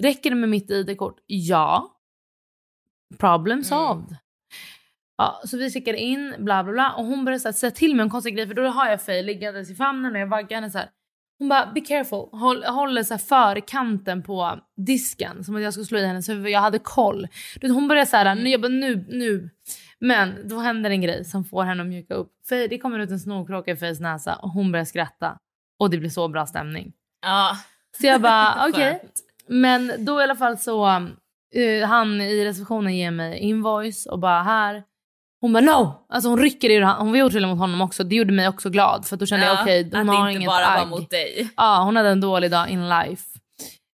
[0.03, 1.17] räcker det med mitt ID-kort?
[1.25, 1.97] Ja.
[3.17, 3.63] Problem Mm.
[3.63, 4.15] solved.
[5.17, 6.91] Ja, så vi checkade in, bla bla bla.
[6.93, 8.47] Och hon började så här, säga till mig om konstiga grejer.
[8.47, 10.89] För då har jag Faye liggandes i famnen och jag vaggar henne så här.
[11.41, 12.29] Hon bara, be careful.
[12.31, 15.43] Håll, håller så för kanten på disken.
[15.43, 16.51] Som att jag skulle slå i hennes huvud.
[16.51, 17.27] Jag hade koll.
[17.61, 18.43] Hon började så här, Mm.
[18.43, 19.49] nu, jag bara, nu, nu.
[19.99, 22.31] Men då händer en grej som får henne att mjuka upp.
[22.49, 25.37] Faye, det kommer ut en snorkråka i Fayes näsa och hon börjar skratta.
[25.79, 26.93] Och det blir så bra stämning.
[27.21, 27.57] Ja.
[28.01, 28.99] Så jag bara, okej.
[29.01, 29.13] Skönt.
[29.47, 30.87] Men då i alla fall så,
[31.55, 34.83] eh, han i receptionen ger mig invoice och bara här.
[35.41, 36.05] Hon bara no!
[36.09, 38.03] Alltså hon rycker i han- hon var otrevlig mot honom också.
[38.03, 40.37] Det gjorde mig också glad för att då kände jag okej, att hon har inte
[40.39, 40.79] inget bara agg.
[40.89, 41.49] var mot dig.
[41.57, 43.23] Ja, hon hade en dålig dag in life.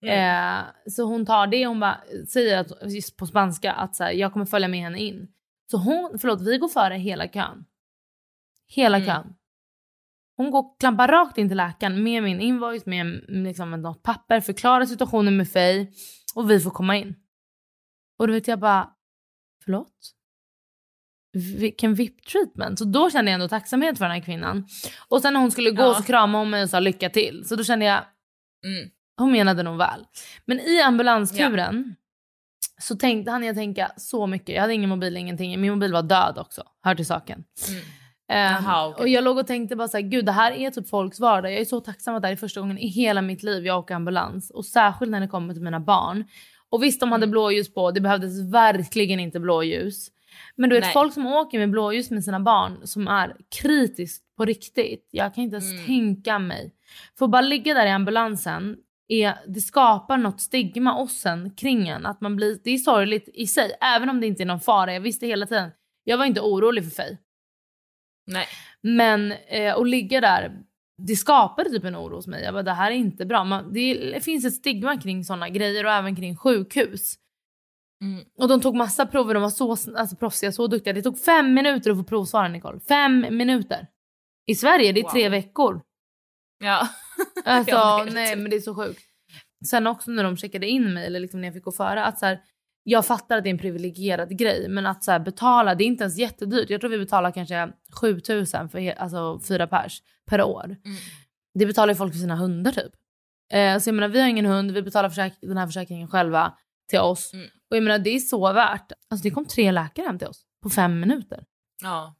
[0.05, 0.55] Mm.
[0.57, 1.97] Eh, så hon tar det hon bara
[2.29, 5.27] säger att, just på spanska att så här, jag kommer följa med henne in.
[5.71, 7.65] Så hon, förlåt, vi går före hela kön.
[8.67, 9.07] Hela Mm.
[9.07, 9.33] kön.
[10.37, 14.85] Hon går klampar rakt in till läkaren med min invoice, med liksom något papper, förklarar
[14.85, 15.87] situationen med Faye
[16.35, 17.15] och vi får komma in.
[18.19, 18.89] Och då vet jag bara,
[19.63, 19.93] förlåt?
[21.35, 22.79] Vilken VIP-treatment.
[22.79, 24.67] Så då kände jag ändå tacksamhet för den här kvinnan.
[25.07, 25.93] Och sen när hon skulle gå Ja.
[25.95, 27.43] så kramade hon mig och sa lycka till.
[27.47, 28.03] Så då kände jag,
[28.65, 28.89] Mm.
[29.17, 30.05] hon menade nog väl.
[30.45, 31.95] Men i ambulansturen
[32.81, 34.55] så tänkte, hann jag tänka så mycket.
[34.55, 35.61] Jag hade ingen mobil, ingenting.
[35.61, 37.43] Min mobil var död också, hör till saken.
[37.69, 37.81] Mm.
[38.31, 39.01] Ehm, Jaha, okej.
[39.01, 41.51] Och jag låg och tänkte bara så här, gud det här är typ folks vardag.
[41.53, 43.79] Jag är så tacksam att det här är första gången i hela mitt liv jag
[43.79, 44.51] åker ambulans.
[44.51, 46.25] Och särskilt när det kommer till mina barn.
[46.69, 47.31] Och visst de hade Mm.
[47.31, 50.07] blåljus på, det behövdes verkligen inte blåljus.
[50.55, 50.93] Men du vet Nej.
[50.93, 55.09] folk som åker med blåljus med sina barn som är kritiskt på riktigt.
[55.11, 55.85] Jag kan inte ens Mm.
[55.85, 56.73] tänka mig.
[57.17, 61.23] För att bara ligga där i ambulansen, är, det skapar något stigma oss
[61.57, 62.05] kring en.
[62.05, 64.93] Att man blir, det är sorgligt i sig, även om det inte är någon fara.
[64.93, 65.71] Jag visste hela tiden,
[66.03, 67.17] jag var inte orolig för Faye.
[68.27, 68.45] Nej.
[68.81, 70.61] Men eh, att ligga där,
[70.97, 72.43] det skapade typ en oro hos mig.
[72.43, 73.43] Jag bara, det här är inte bra.
[73.43, 77.15] Man, det, det finns ett stigma kring sådana grejer och även kring sjukhus.
[78.01, 78.25] Mm.
[78.37, 80.93] Och de tog massa prover, de var så alltså, proffsiga, så duktiga.
[80.93, 82.79] Det tog fem minuter att få provsvara Nicole.
[82.79, 83.87] Fem minuter.
[84.47, 85.31] I Sverige, det är tre Wow.
[85.31, 85.81] veckor.
[86.63, 86.87] Ja.
[87.45, 89.01] Alltså nej men det är så sjukt.
[89.69, 92.19] Sen också när de checkade in mig eller liksom när jag fick gå före att
[92.19, 92.39] så här,
[92.83, 95.85] jag fattar att det är en privilegierad grej men att så här, betala det är
[95.85, 96.69] inte ens jättedyrt.
[96.69, 97.69] Jag tror vi betalar kanske
[98.01, 100.65] 7000 för alltså fyra pers per år.
[100.65, 100.97] Mm.
[101.53, 102.91] Det betalar ju folk för sina hundar typ.
[103.53, 106.53] Eh, så jag menar vi har ingen hund, vi betalar den här försäkringen själva
[106.89, 107.33] till oss.
[107.33, 107.45] Mm.
[107.69, 108.91] Och jag menar det är så värt.
[109.09, 111.43] Alltså det kom tre läkare hem till oss på fem minuter.
[111.81, 112.15] Ja.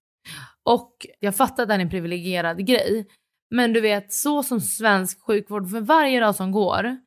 [0.63, 3.08] Och jag fattar att det är en privilegierad grej.
[3.49, 6.97] Men du vet, så som svensk sjukvård, för varje dag som går,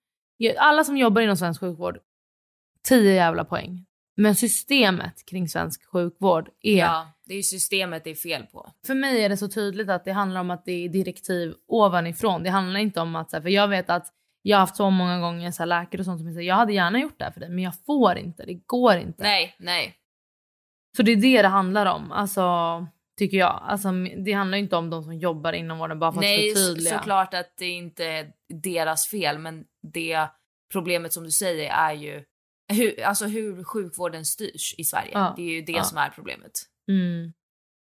[0.59, 1.99] alla som jobbar inom svensk sjukvård,
[2.89, 3.85] 10 jävla poäng.
[4.17, 6.79] Men systemet kring svensk sjukvård är...
[6.79, 8.73] Ja, det är systemet det är fel på.
[8.87, 12.43] För mig är det så tydligt att det handlar om att det är direktiv ovanifrån.
[12.43, 13.31] Det handlar inte om att...
[13.31, 14.07] För jag vet att
[14.43, 16.73] jag har haft så många gånger så här, läkare och sånt som säger jag hade
[16.73, 19.23] gärna gjort det här för dig men jag får inte, det går inte.
[19.23, 19.95] Nej, nej.
[20.97, 22.13] Så det är det det handlar om.
[22.13, 22.43] Alltså,
[23.19, 23.63] tycker jag.
[23.63, 23.89] Alltså,
[24.25, 26.91] det handlar inte om de som jobbar inom vården bara för Nej, att förtydliga.
[26.93, 30.29] Nej, såklart att det inte är deras fel, men det
[30.73, 32.25] problemet som du säger är ju
[32.73, 35.11] hur, alltså hur sjukvården styrs i Sverige.
[35.13, 35.33] Ja.
[35.37, 35.83] Det är ju det Ja.
[35.85, 36.53] som är problemet.
[36.91, 37.33] Mm.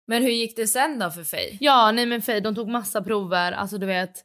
[0.06, 1.58] Men hur gick det sen då för Faye?
[1.61, 4.24] Ja, nej men Faye, de tog massa prover, alltså du vet.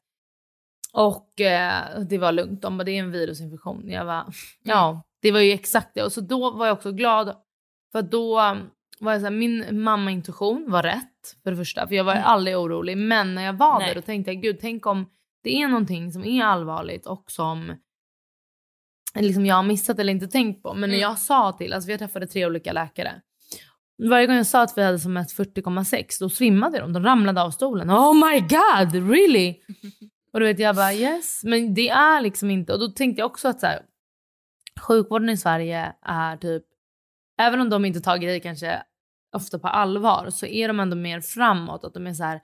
[0.93, 2.62] Och eh, det var lugnt.
[2.62, 3.89] De bara, det är en virusinfektion.
[3.89, 4.25] Jag var,
[4.63, 6.03] ja, det var ju exakt det.
[6.03, 7.36] Och så då var jag också glad.
[7.91, 11.88] För då um, var jag så här, min mamma-intuition var rätt för det första.
[11.88, 12.25] För jag var Mm.
[12.25, 12.97] aldrig orolig.
[12.97, 13.88] Men när jag var Nej.
[13.88, 15.10] där då tänkte jag, gud tänk om
[15.43, 17.75] det är någonting som är allvarligt och som
[19.19, 20.73] liksom jag har missat eller inte tänkt på.
[20.73, 20.99] Men när Mm.
[20.99, 23.21] jag sa till, alltså jag träffade tre olika läkare.
[24.10, 26.93] Varje gång jag sa att vi hade som ett 40,6 då svimmade de.
[26.93, 27.91] De ramlade av stolen.
[27.91, 29.56] Oh my god, really?
[30.34, 31.43] och då vet jag bara yes.
[31.43, 32.74] Men det är liksom inte.
[32.74, 33.86] Och då tänkte jag också att så här,
[34.82, 36.63] sjukvården i Sverige är typ,
[37.41, 38.84] även om de inte tar grejer kanske
[39.36, 41.84] ofta på allvar så är de ändå mer framåt.
[41.84, 42.41] Att de är så här,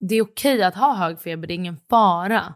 [0.00, 2.54] det är okej att ha hög feber, det är ingen fara.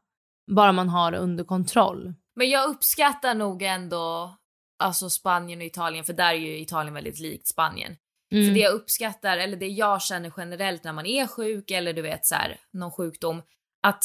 [0.51, 2.15] Bara man har det under kontroll.
[2.37, 4.37] Men jag uppskattar nog ändå
[4.79, 7.97] alltså Spanien och Italien, för där är ju Italien väldigt likt Spanien.
[8.33, 8.47] Mm.
[8.47, 12.03] För det jag uppskattar, eller det jag känner generellt när man är sjuk eller du
[12.03, 13.43] vet så här, någon sjukdom,
[13.83, 14.05] att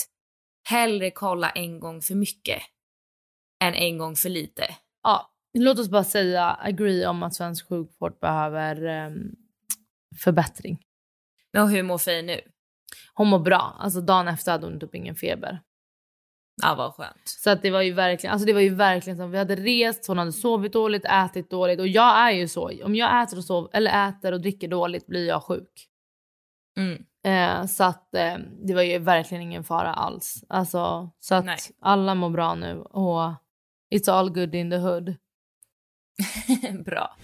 [0.69, 2.61] hellre kolla en gång för mycket
[3.63, 4.75] än en gång för lite.
[5.03, 9.35] Ja, låt oss bara säga agree om att svensk sjukvård behöver ehm,
[10.23, 10.79] förbättring.
[11.53, 12.41] Men hur mår Faye nu?
[13.13, 13.77] Hon mår bra.
[13.79, 15.61] Alltså dagen efter hade hon typ ingen feber.
[16.61, 17.21] Ja, vad skönt.
[17.25, 20.07] Så att det var ju verkligen, alltså det var ju verkligen som vi hade rest,
[20.07, 22.85] hon hade sovit dåligt, ätit dåligt och jag är ju så.
[22.85, 25.87] Om jag äter och sov, eller äter och dricker dåligt blir jag sjuk.
[26.79, 27.05] Mm.
[27.27, 30.43] Eh, så att eh, det var ju verkligen ingen fara alls.
[30.49, 31.57] Alltså så att Nej.
[31.81, 33.33] alla mår bra nu och
[33.95, 35.15] it's all good in the hood.
[36.85, 37.15] Bra.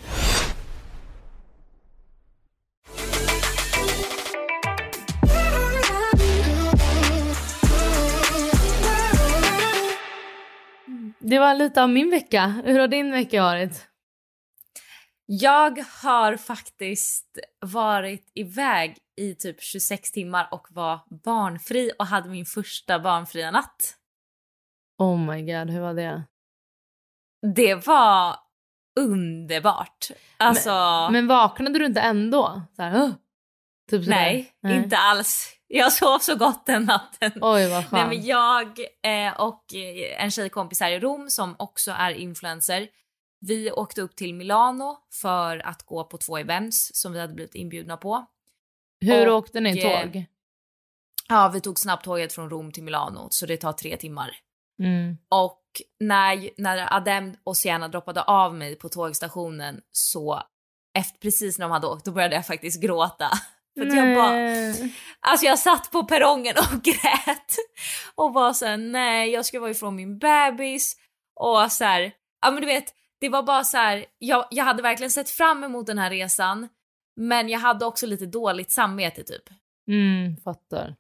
[11.20, 12.62] Det var lite av min vecka.
[12.66, 13.93] Hur har din vecka varit?
[15.26, 22.46] Jag har faktiskt varit iväg i typ 26 timmar och var barnfri och hade min
[22.46, 23.96] första barnfria natt.
[24.98, 26.24] Oh my god, hur var det?
[27.56, 28.36] Det var
[29.00, 30.08] underbart.
[30.38, 32.62] Alltså, Men vaknade du inte ändå?
[32.76, 33.10] Så här, "Åh!"
[33.92, 34.16] typ sådär?
[34.16, 35.50] nej, inte alls.
[35.68, 37.32] Jag sov så gott den natten.
[37.36, 38.10] Oj vad Nej, skönt.
[38.10, 39.64] men jag eh, och
[40.18, 42.88] en tjejkompis här i Rom som också är influencer,
[43.48, 47.56] vi åkte upp till Milano för att gå på två events som vi hade blivit
[47.56, 48.26] inbjudna på.
[49.02, 50.26] Hur och, åkte ni eh, tåg?
[51.30, 54.32] Ja, vi tog snabbtåget från Rom till Milano så det tar tre timmar.
[54.80, 55.18] Mm.
[55.30, 55.62] Och
[56.00, 60.44] när, när Adem och Sienna droppade av mig på tågstationen så
[60.98, 63.30] efter, precis när de hade åkt då började jag faktiskt gråta.
[63.78, 64.74] För jag bara.
[65.20, 67.56] Alltså jag satt på perrongen och grät
[68.16, 70.96] och var såhär nej jag ska vara ifrån min bebis
[71.36, 74.82] och så här, ja men du vet det var bara så här, jag, jag hade
[74.82, 76.70] verkligen sett fram emot den här resan
[77.16, 79.44] men jag hade också lite dåligt samvete typ.
[79.88, 80.96] Mm, fattar.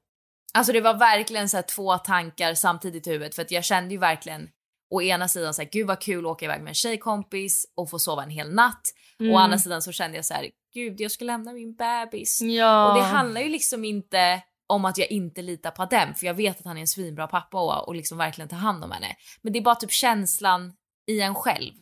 [0.54, 4.00] Alltså det var verkligen så två tankar samtidigt i huvudet för att jag kände ju
[4.00, 4.50] verkligen
[4.92, 7.90] å ena sidan så här, gud vad kul att åka iväg med en tjejkompis och
[7.90, 8.82] få sova en hel natt.
[9.20, 9.34] Mm.
[9.34, 12.42] Å andra sidan så kände jag så här, gud jag ska lämna min bebis.
[12.42, 12.90] Ja.
[12.90, 16.34] Och det handlar ju liksom inte om att jag inte litar på Adem för jag
[16.34, 19.16] vet att han är en svinbra pappa och, och liksom verkligen tar hand om henne.
[19.42, 20.74] Men det är bara typ känslan
[21.08, 21.74] i en själv.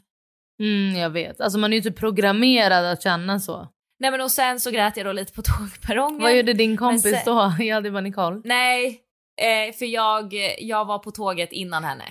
[0.61, 1.41] Mm, jag vet.
[1.41, 3.67] Alltså man är ju typ programmerad att känna så.
[3.99, 6.21] Nej men och sen så grät jag då lite på tågperrongen.
[6.21, 7.53] Vad gjorde din kompis sen- då?
[7.59, 8.41] Jag hade bara Nicole.
[8.43, 8.99] Nej,
[9.41, 12.03] eh, för jag, jag var på tåget innan henne.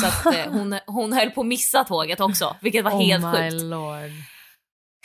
[0.00, 3.32] Så att eh, hon, hon höll på att missa tåget också, vilket var helt oh
[3.42, 3.62] my sjukt.
[3.62, 4.10] lord.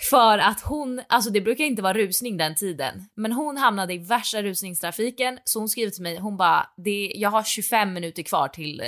[0.10, 3.98] För att hon, alltså det brukar inte vara rusning den tiden, men hon hamnade i
[3.98, 8.48] värsta rusningstrafiken så hon skrev till mig, hon bara, det, jag har 25 minuter kvar
[8.48, 8.88] till eh,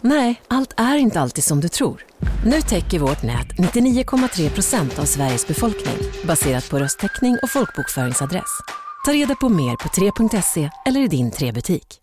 [0.00, 2.06] Nej, allt är inte alltid som du tror.
[2.44, 8.60] Nu täcker vårt nät 99,3 procent av Sveriges befolkning baserat på röstteckning och folkbokföringsadress.
[9.04, 12.00] Ta reda på mer på 3.se eller i din 3-butik.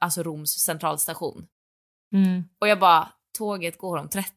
[0.00, 1.46] Alltså Roms centralstation.
[2.14, 2.44] Mm.
[2.60, 4.30] Och jag bara, tåget går om 30.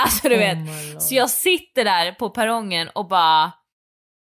[0.00, 0.58] Alltså du vet.
[0.58, 1.02] Oh my lord.
[1.02, 3.52] Så jag sitter där på perrongen och bara,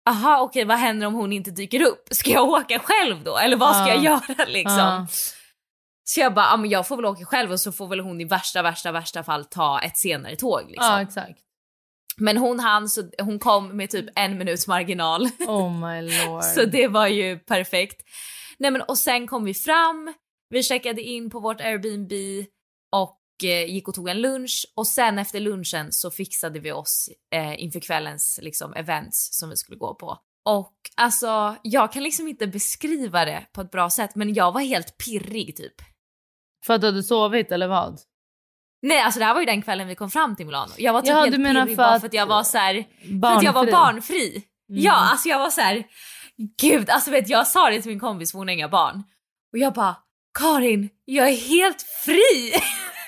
[0.09, 2.07] aha okej vad händer om hon inte dyker upp?
[2.11, 3.37] Ska jag åka själv då?
[3.37, 3.93] Eller vad ska Ja.
[3.93, 5.07] jag göra liksom?
[6.03, 8.21] Så jag bara, ja men jag får väl åka själv och så får väl hon
[8.21, 10.85] i värsta, värsta, värsta fall ta ett senare tåg liksom.
[10.85, 11.39] ja, exakt.
[12.17, 15.29] Men hon hann så hon kom med typ en minuts marginal.
[15.47, 16.43] Oh my lord.
[16.55, 18.01] Så det var ju perfekt.
[18.57, 20.13] Nej men och sen kom vi fram,
[20.49, 22.11] vi checkade in på vårt Airbnb
[23.47, 27.79] gick och tog en lunch och sen efter lunchen så fixade vi oss eh, inför
[27.79, 30.17] kvällens liksom events som vi skulle gå på.
[30.45, 34.61] Och alltså jag kan liksom inte beskriva det på ett bra sätt men jag var
[34.61, 35.75] helt pirrig typ.
[36.65, 37.99] För att du hade sovit eller vad?
[38.81, 40.71] Nej alltså det här var ju den kvällen vi kom fram till Milano.
[40.77, 42.73] Jag var typ Ja, helt pirrig för bara att- för att jag var så här,
[43.21, 44.43] för att jag var barnfri.
[44.69, 44.81] Mm.
[44.83, 45.83] Ja, alltså jag var så här,
[46.61, 49.03] gud, alltså vet jag sa det till min kompis, för hon har inga barn.
[49.53, 49.95] Och jag bara,
[50.39, 52.53] Karin, jag är helt fri!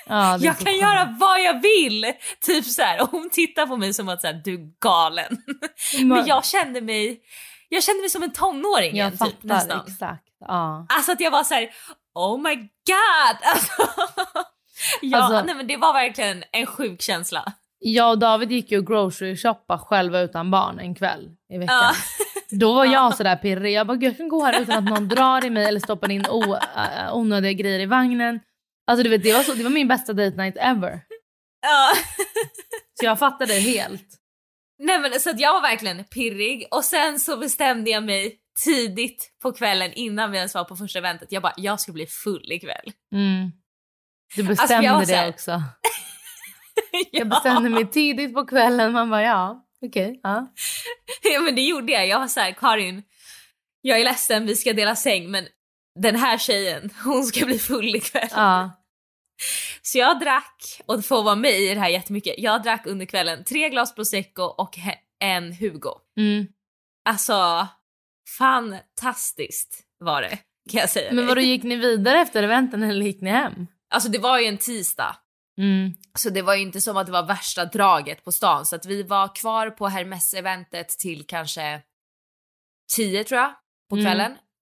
[0.06, 2.12] Ja, jag kan göra vad jag vill!
[2.40, 3.02] Typ så här.
[3.02, 5.42] och hon tittar på mig som att så här, du är galen.
[5.98, 7.20] Men Men- jag kände mig,
[7.68, 9.80] jag kände mig som en tonåring Jag igen, fattar typ nästan.
[9.86, 10.22] exakt.
[10.40, 10.86] Ja.
[10.88, 11.70] Alltså att jag var så här,
[12.14, 13.36] oh my god!
[13.54, 13.82] Alltså,
[15.02, 17.52] ja, Alltså- nej men det var verkligen en sjuk känsla.
[17.78, 21.76] Jag och David gick ju grocery shoppa själva utan barn en kväll i veckan.
[21.76, 21.92] Ja.
[22.50, 23.72] Då var jag sådär pirrig.
[23.72, 26.10] Jag bara, "Gud, jag kan gå här utan att någon drar i mig eller stoppar
[26.10, 28.40] in äh, onödiga grejer i vagnen.
[28.86, 31.00] Alltså du vet, det var, så, det var min bästa date night ever.
[31.62, 31.92] Ja.
[33.00, 34.06] Så jag fattar det helt.
[34.78, 39.32] Nej men så att jag var verkligen pirrig och sen så bestämde jag mig tidigt
[39.42, 41.32] på kvällen innan vi ens var på första eventet.
[41.32, 42.92] Jag bara, jag ska bli full ikväll.
[43.14, 43.50] Mm.
[44.36, 45.50] Du Alltså, bestämde jag var så här- det också.
[45.50, 45.62] ja.
[47.10, 48.92] Jag bestämde mig tidigt på kvällen.
[48.92, 50.20] Man bara, ja, okej.
[50.22, 50.52] ja.
[51.22, 52.06] ja men det gjorde jag.
[52.06, 53.02] Jag var så här, Karin,
[53.80, 55.46] jag är ledsen vi ska dela säng men
[56.00, 58.28] den här tjejen, hon ska bli full ikväll.
[58.30, 58.70] ja.
[59.82, 63.44] Så jag drack, och får vara med i det här jättemycket, jag drack under kvällen
[63.44, 64.78] tre glas prosecco och
[65.20, 65.90] en Hugo.
[66.16, 66.46] Mm.
[67.08, 67.68] Alltså,
[68.38, 70.38] fantastiskt var det
[70.70, 73.66] kan jag säga Men vadå, gick ni vidare efter eventen eller gick ni hem?
[73.90, 75.16] Alltså det var ju en tisdag.
[75.58, 75.94] Mm.
[76.14, 78.86] Så det var ju inte som att det var värsta draget på stan så att
[78.86, 81.82] vi var kvar på Hermes-eventet till kanske
[82.94, 83.54] 10 tror jag
[83.90, 84.06] på Mm.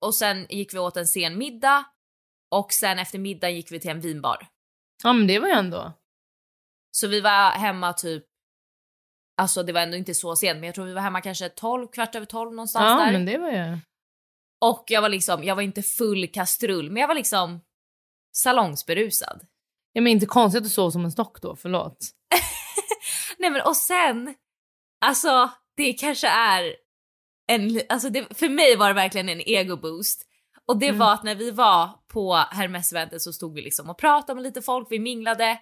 [0.00, 1.84] Och sen gick vi åt en sen middag
[2.50, 4.46] och sen efter middagen gick vi till en vinbar.
[5.02, 5.92] Ja men det var ju ändå.
[6.90, 8.24] Så vi var hemma typ,
[9.42, 11.88] alltså det var ändå inte så sent men jag tror vi var hemma kanske 12,
[11.88, 13.12] kvart över 12 någonstans Ja där.
[13.12, 13.78] men det var ju.
[14.60, 17.60] Och jag var liksom, jag var inte full kastrull men jag var liksom
[18.36, 19.46] salongsberusad.
[19.92, 21.98] Ja men inte konstigt att du sov som en stock då, förlåt.
[23.38, 24.34] Nej men och sen,
[25.04, 26.76] alltså det kanske är
[27.54, 30.26] en, alltså det, för mig var det verkligen en ego boost.
[30.66, 30.98] Och det Mm.
[30.98, 34.62] var att när vi var på Hermes-eventet så stod vi liksom och pratade med lite
[34.62, 35.58] folk, vi minglade.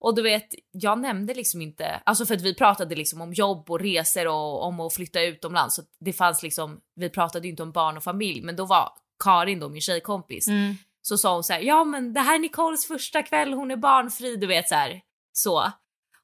[0.00, 3.70] Och du vet, jag nämnde liksom inte, alltså för att vi pratade liksom om jobb
[3.70, 5.76] och resor och om att flytta utomlands.
[5.76, 8.88] Så det fanns liksom, vi pratade ju inte om barn och familj, men då var
[9.24, 10.74] Karin då, min tjejkompis, Mm.
[11.02, 13.76] så sa hon så här, ja men det här är Nicoles första kväll, hon är
[13.76, 15.00] barnfri, du vet så här.
[15.32, 15.72] Så.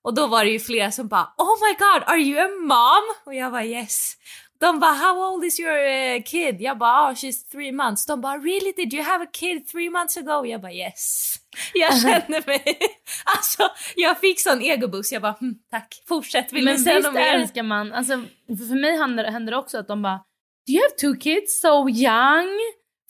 [0.03, 3.17] Och då var det ju flera som bara, oh my god, are you a mom?
[3.27, 4.13] Och jag bara yes.
[4.61, 6.61] De bara, how old is your eh, kid?
[6.61, 8.07] Jag bara, oh she's three months.
[8.07, 10.47] De bara, really did you have a kid three months ago?
[10.47, 11.35] Jag bara yes.
[11.75, 12.79] Jag kände mig,
[13.37, 17.15] alltså jag fick sån egoboost, jag bara hm, tack, fortsätt, vill men ni säga något
[17.15, 17.35] mer?
[17.35, 18.13] älskar man, alltså
[18.47, 20.25] för, mig händer, det också att de bara
[20.67, 22.59] Do you have two kids so young?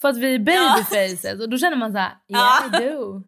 [0.01, 3.23] För att vi är babyfaces och då känner man så här, yeah I do.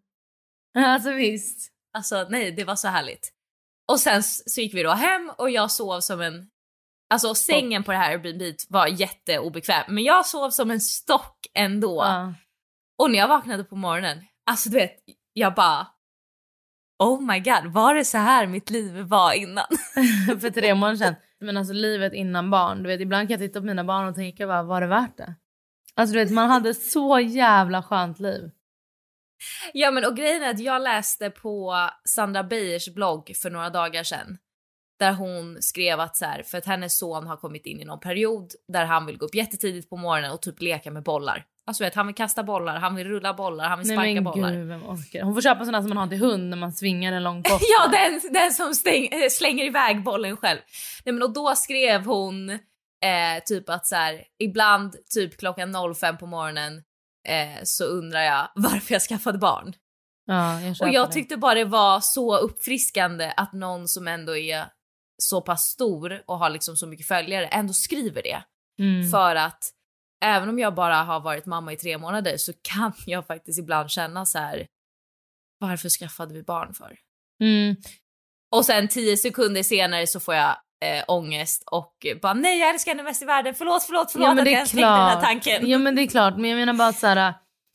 [0.78, 1.68] Alltså visst.
[1.96, 3.32] Alltså nej, det var så härligt.
[3.92, 6.48] Och sen så gick vi då hem och jag sov som en...
[7.12, 12.02] Alltså sängen på det här Airbnb var jätteobekväm, men jag sov som en stock ändå.
[12.04, 12.34] Ja.
[12.98, 14.96] Och när jag vaknade på morgonen, alltså du vet,
[15.32, 15.86] jag bara...
[16.98, 19.64] Oh my god, var det så här mitt liv var innan?
[20.40, 21.14] för tre månader sedan.
[21.40, 24.14] Men alltså livet innan barn, du vet ibland kan jag titta på mina barn och
[24.14, 25.34] tänka bara, var det värt det?
[25.94, 28.50] Alltså du vet man hade så jävla skönt liv.
[29.72, 31.74] Ja men och grejen är att jag läste på
[32.08, 34.38] Sandra Beijers blogg för några dagar sedan.
[35.02, 38.00] Där hon skrev att så här, för att hennes son har kommit in i någon
[38.00, 41.44] period där han vill gå upp jättetidigt på morgonen och typ leka med bollar.
[41.66, 44.24] Alltså vet, han vill kasta bollar, han vill rulla bollar, han vill sparka Nej men
[44.24, 44.52] bollar.
[44.52, 45.22] gud, vem orkar?
[45.22, 47.66] Hon får köpa såna som man har till hund när man svingar en lång kofta.
[47.78, 50.58] ja, den, den som stäng, äh, slänger iväg bollen själv.
[51.04, 52.58] Nej, men och då skrev hon eh,
[53.46, 56.82] typ att så här, ibland typ klockan 05 på morgonen
[57.28, 59.72] eh, så undrar jag varför jag skaffade barn.
[60.26, 61.12] Ja, jag Och jag det.
[61.12, 64.64] tyckte bara det var så uppfriskande att någon som ändå är
[65.22, 68.42] så pass stor och har liksom så mycket följare ändå skriver det.
[68.78, 69.10] Mm.
[69.10, 69.70] För att
[70.24, 73.90] även om jag bara har varit mamma i tre månader så kan jag faktiskt ibland
[73.90, 74.66] känna så här.
[75.58, 76.98] Varför skaffade vi barn för?
[77.42, 77.76] Mm.
[78.54, 82.92] Och sen tio sekunder senare så får jag eh, ångest och bara nej jag älskar
[82.92, 84.88] henne mest i världen, förlåt förlåt förlåt Ja men att det jag är ens tänkte
[84.88, 85.70] den här tanken.
[85.70, 87.34] Ja men det är klart men jag menar bara att så här.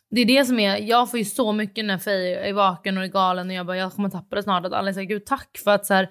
[0.10, 3.04] Det är det som är, jag får ju så mycket när Faye är vaken och
[3.04, 5.58] är galen och jag bara jag kommer tappa det snart att alla säger gud tack
[5.64, 6.10] för att så här,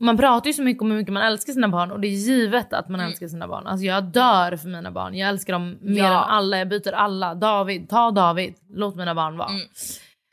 [0.00, 2.12] man pratar ju så mycket om hur mycket man älskar sina barn och det är
[2.12, 3.10] givet att man Mm.
[3.10, 3.66] älskar sina barn.
[3.66, 5.14] Alltså jag dör för mina barn.
[5.14, 6.06] Jag älskar dem mer Ja.
[6.24, 6.58] än alla.
[6.58, 7.34] Jag byter alla.
[7.34, 8.54] David, ta David.
[8.70, 9.48] Låt mina barn vara.
[9.48, 9.66] Mm.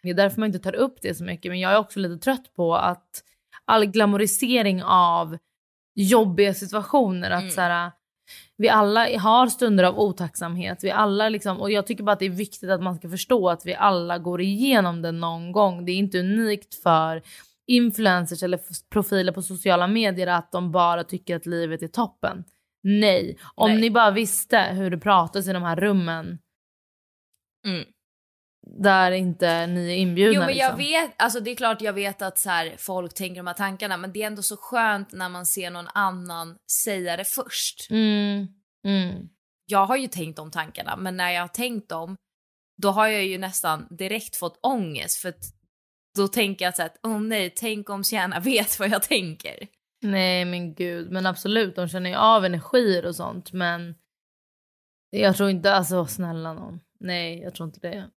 [0.03, 1.51] Det är därför man inte tar upp det så mycket.
[1.51, 3.23] Men jag är också lite trött på att
[3.65, 5.37] all glamorisering av
[5.95, 7.31] jobbiga situationer.
[7.31, 7.51] Att Mm.
[7.51, 7.91] så här,
[8.57, 10.79] vi alla har stunder av otacksamhet.
[10.83, 13.49] Vi alla liksom, och jag tycker bara att det är viktigt att man ska förstå
[13.49, 15.85] att vi alla går igenom det någon gång.
[15.85, 17.21] Det är inte unikt för
[17.67, 22.43] influencers eller profiler på sociala medier att de bara tycker att livet är toppen.
[22.83, 23.81] Nej, om Nej.
[23.81, 26.39] ni bara visste hur det pratas i de här rummen
[27.65, 27.85] Mm.
[28.81, 30.33] där inte ni är inbjudna.
[30.33, 30.77] Jo men jag liksom.
[30.77, 33.97] vet, alltså det är klart jag vet att så här, folk tänker de här tankarna
[33.97, 37.87] men det är ändå så skönt när man ser någon annan säga det först.
[37.89, 38.47] Mm,
[38.87, 39.29] mm.
[39.65, 42.15] Jag har ju tänkt de tankarna men när jag har tänkt dem
[42.81, 45.43] då har jag ju nästan direkt fått ångest för att
[46.15, 49.67] då tänker jag så att åh nej, tänk om Sienna vet vad jag tänker.
[50.01, 53.95] Nej men gud, men absolut de känner ju av energier och sånt men
[55.09, 56.79] jag tror inte, alltså snälla någon.
[56.99, 58.09] Nej jag tror inte det.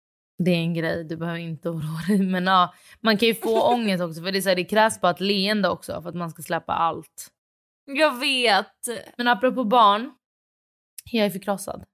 [0.43, 2.21] Det är en grej, du behöver inte oroa dig.
[2.21, 5.01] Men ja, man kan ju få ångest också för det, är så här, det krävs
[5.01, 7.31] bara ett leende också för att man ska släppa allt.
[7.85, 8.75] Jag vet.
[9.17, 10.11] Men apropå barn,
[11.11, 11.85] jag är förkrossad.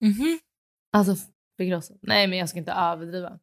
[0.00, 0.38] Mhm.
[0.92, 1.98] Alltså förkrossad.
[2.02, 3.38] Nej men jag ska inte överdriva.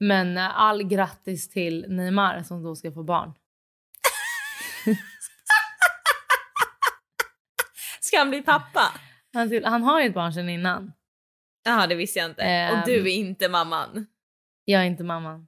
[0.00, 3.34] Men eh, all grattis till Neymar som då ska få barn.
[8.00, 8.92] Ska han bli pappa?
[9.32, 10.92] Han, till, han har ju ett barn sedan innan.
[11.64, 12.42] Ja det visste jag inte.
[12.42, 12.78] Ehm.
[12.80, 14.06] Och du är inte mamman.
[14.64, 15.46] Jag är inte mamman.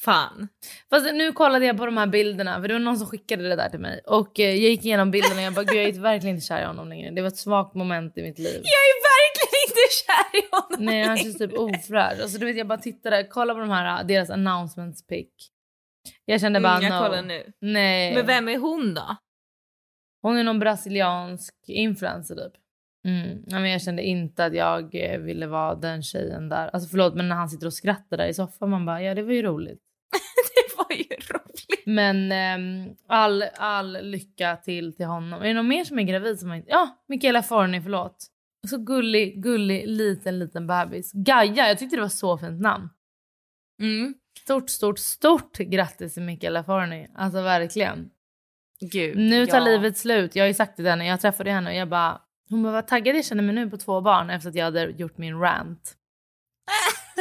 [0.00, 0.48] Fan.
[0.90, 3.56] Fast nu kollade jag på de här bilderna för det var någon som skickade det
[3.56, 4.00] där till mig.
[4.06, 6.62] Och eh, jag gick igenom bilderna och jag bara gud jag är verkligen inte kär
[6.62, 7.10] i honom längre.
[7.10, 8.60] Det var ett svagt moment i mitt liv.
[8.64, 9.07] Jag är
[10.06, 12.20] kär i honom Nej han känns typ ofräsch.
[12.20, 15.28] Alltså du vet jag bara tittade, kolla på de här, deras announcements pic.
[16.24, 17.06] Jag kände bara Mm, jag no.
[17.06, 17.52] kollar nu.
[17.60, 18.14] Nej.
[18.14, 19.16] Men vem är hon då?
[20.22, 22.52] Hon är någon brasiliansk influencer typ.
[23.04, 23.44] Mm.
[23.46, 26.68] Ja, men jag kände inte att jag eh, ville vara den tjejen där.
[26.68, 29.22] Alltså förlåt men när han sitter och skrattar där i soffan man bara ja det
[29.22, 29.80] var ju roligt.
[30.54, 31.86] Det var ju roligt.
[31.86, 35.42] Men ehm, all, all lycka till till honom.
[35.42, 36.70] Är det någon mer som är gravid som inte...
[36.70, 38.26] Ja, Michaela Forni, förlåt.
[38.66, 41.12] Så gullig, gullig, liten, liten bebis.
[41.12, 42.88] Gaia, jag tyckte det var så fint namn.
[43.82, 44.14] Mm.
[44.44, 47.08] Stort, stort, stort grattis till Michaela Forni.
[47.14, 48.10] Alltså verkligen.
[48.80, 49.16] Gud.
[49.18, 49.64] Nu tar ja.
[49.64, 50.36] livet slut.
[50.36, 51.06] Jag har ju sagt det till henne.
[51.06, 52.20] Jag träffade henne och jag bara...
[52.50, 54.84] Hon bara, vad taggad jag känner mig nu på två barn efter att jag hade
[54.84, 55.96] gjort min rant.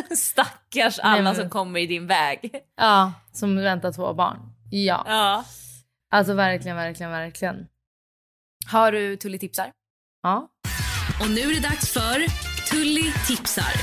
[0.17, 2.51] Stackars Nej, alla men- som kommer i din väg.
[2.75, 4.39] Ja, som väntar två barn.
[4.71, 5.03] Ja.
[5.07, 5.45] Ja.
[6.11, 7.67] Alltså verkligen, verkligen, verkligen.
[8.71, 9.71] Har du Tully tipsar?
[10.23, 10.49] Ja.
[11.21, 12.17] Och nu är det dags för
[12.69, 13.73] Tully tipsar.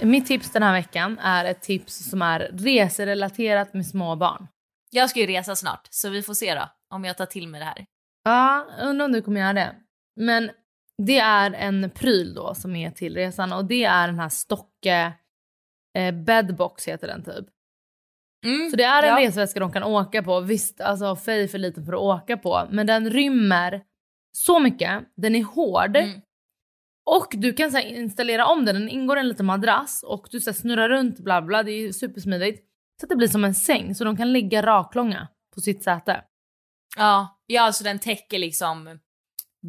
[0.00, 4.46] Mitt tips den här veckan är ett tips som är reserelaterat med små barn.
[4.90, 7.60] Jag ska ju resa snart så vi får se då om jag tar till mig
[7.60, 7.86] det här.
[8.24, 9.74] Ja, undrar om du kommer göra det.
[10.20, 10.50] Men
[11.02, 15.12] det är en pryl då som är till resan och det är den här Stocke
[15.98, 17.46] eh, Bedbox heter den typ.
[18.46, 18.70] Mm.
[18.70, 19.28] Så det är en ja.
[19.28, 20.40] resväska de kan åka på.
[20.40, 23.82] Visst, alltså Faye är för liten för att åka på, men den rymmer
[24.36, 25.02] så mycket.
[25.16, 25.96] Den är hård.
[25.96, 26.20] Mm.
[27.06, 28.74] Och du kan så installera om den.
[28.74, 31.62] Den ingår i en liten madrass och du så snurrar runt bla bla.
[31.62, 32.64] Det är supersmidigt.
[33.00, 36.22] Så att det blir som en säng så de kan ligga raklånga på sitt säte.
[36.96, 37.40] Ja.
[37.46, 38.98] ja, alltså den täcker liksom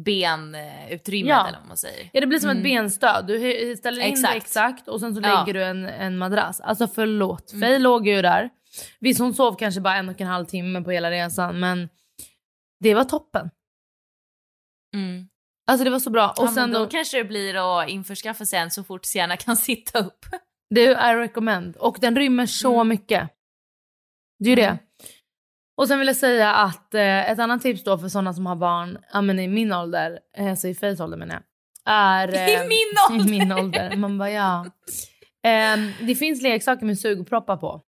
[0.04, 1.48] benutrymmet Ja.
[1.48, 2.10] eller vad man säger.
[2.12, 2.58] Ja det blir som Mm.
[2.60, 3.26] ett benstöd.
[3.26, 4.32] Du ställer in Exakt.
[4.32, 5.40] det exakt och sen så Ja.
[5.44, 6.60] lägger du en, en madrass.
[6.60, 7.68] Alltså förlåt, Mm.
[7.68, 8.50] Faye låg ju där.
[9.00, 11.88] Visst hon sov kanske bara en och en halv timme på hela resan men
[12.80, 13.50] det var toppen.
[14.96, 15.26] Mm.
[15.70, 16.28] Alltså det var så bra.
[16.30, 19.56] Och Och sen då, då, kanske det blir att införskaffa sen så fort Sienna kan
[19.68, 20.24] sitta upp.
[20.76, 21.76] är I recommend.
[21.76, 22.88] Och den rymmer så Mm.
[22.88, 23.30] mycket.
[24.38, 24.78] Det är ju det.
[25.76, 28.56] Och sen vill jag säga att eh, ett annat tips då för sådana som har
[28.56, 31.42] barn, ja men i min ålder, eh, alltså i Fays ålder menar jag.
[31.94, 33.26] Är, I eh, min ålder!
[33.34, 33.96] I min ålder.
[33.96, 34.66] Man bara ja.
[35.42, 37.82] Ehm, det finns leksaker med sugproppar på.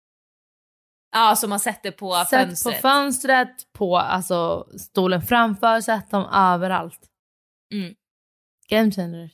[1.12, 2.74] Ja, som man sätter på Sätt fönstret.
[2.76, 7.00] på fönstret, på alltså, stolen framför, sätt dem överallt.
[7.74, 7.94] Mm.
[8.68, 9.30] Game changer.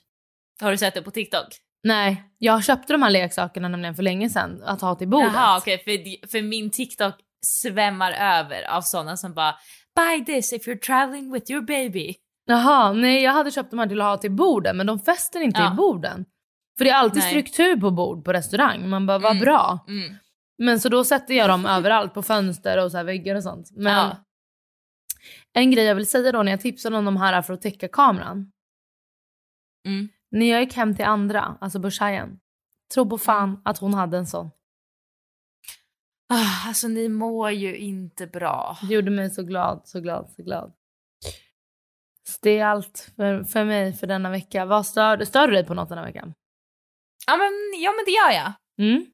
[0.61, 1.47] Har du sett det på TikTok?
[1.83, 5.33] Nej, jag köpte de här leksakerna nämligen för länge sedan att ha till bordet.
[5.35, 7.15] Jaha okej, för, för min TikTok
[7.47, 9.55] svämmar över av sådana som bara
[9.97, 12.15] Buy this if you're traveling with your baby.
[12.47, 15.41] Jaha, nej jag hade köpt de här till att ha till borden men de fäster
[15.41, 15.73] inte Ja.
[15.73, 16.25] i borden.
[16.79, 17.31] För det är alltid Nej.
[17.31, 18.89] struktur på bord på restaurang.
[18.89, 19.45] Man bara, vad Mm.
[19.45, 19.85] bra.
[19.89, 20.15] Mm.
[20.59, 23.71] Men så då sätter jag dem överallt på fönster och så här väggar och sånt.
[23.73, 24.17] Men Ja.
[25.53, 27.89] en grej jag vill säga då när jag tipsade om de här för att täcka
[27.89, 28.53] kameran.
[29.87, 30.09] Mm.
[30.31, 32.41] När jag gick hem till andra, alltså börshajen,
[32.95, 34.51] tro på fan att hon hade en sån.
[36.29, 38.79] Ah, alltså ni mår ju inte bra.
[38.83, 40.73] Det gjorde mig så glad, så glad, så glad.
[42.29, 44.65] Så det är allt för, för mig för denna vecka.
[44.65, 46.35] Vad stör, stör du dig på något denna veckan?
[47.27, 47.53] Ja men,
[47.83, 48.53] ja, men det gör jag.
[48.79, 49.07] Mm?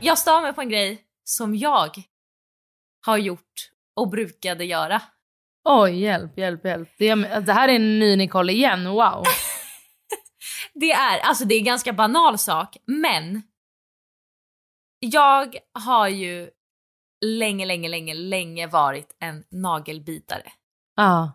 [0.00, 1.96] Jag stör mig på en grej som jag
[3.06, 5.02] har gjort och brukade göra.
[5.64, 6.88] Oj, hjälp, hjälp, hjälp.
[6.98, 9.22] Det, är- det här är en ny Nicole igen, wow.
[10.74, 13.42] Det är, alltså det är en ganska banal sak, men
[14.98, 16.50] jag har ju
[17.24, 20.52] länge, länge, länge, länge varit en nagelbitare.
[20.96, 21.32] Ja.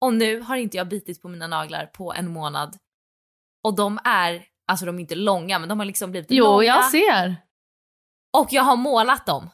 [0.00, 2.78] Och nu har inte jag bitit på mina naglar på en månad.
[3.62, 6.64] Och de är, alltså de är inte långa, men de har liksom blivit Jo, långa.
[6.64, 7.36] jag ser.
[8.36, 9.50] Och jag har målat dem.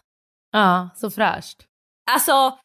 [0.53, 1.63] Ja, så fräscht.
[2.11, 2.59] Alltså,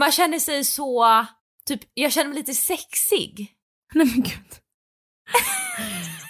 [0.00, 1.26] man känner sig så,
[1.66, 3.52] typ, jag känner mig lite sexig.
[3.94, 4.52] Nej men gud.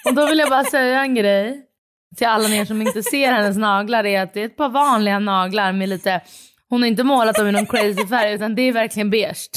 [0.04, 1.62] Och då vill jag bara säga en grej
[2.16, 5.18] till alla er som inte ser hennes naglar är att det är ett par vanliga
[5.18, 6.20] naglar med lite,
[6.68, 9.50] hon har inte målat dem i någon crazy färg utan det är verkligen beige.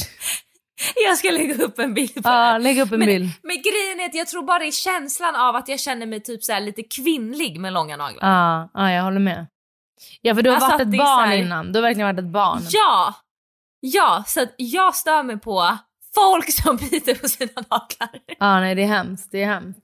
[1.07, 2.59] Jag ska lägga upp en bild på det här.
[2.59, 3.29] lägg upp en men, bild.
[3.43, 6.19] Men grejen är att jag tror bara det är känslan av att jag känner mig
[6.23, 8.29] typ så lite kvinnlig med långa naglar.
[8.29, 9.47] Ja, ja, jag håller med.
[10.21, 11.71] Ja, för du har Alltså varit ett det barn här- innan.
[11.71, 12.59] Du har verkligen varit ett barn.
[12.71, 13.13] Ja!
[13.79, 15.77] Ja, så att jag stör mig på
[16.15, 18.09] folk som biter på sina naglar.
[18.39, 19.31] Ja, nej det är hemskt.
[19.31, 19.79] Det är hemskt.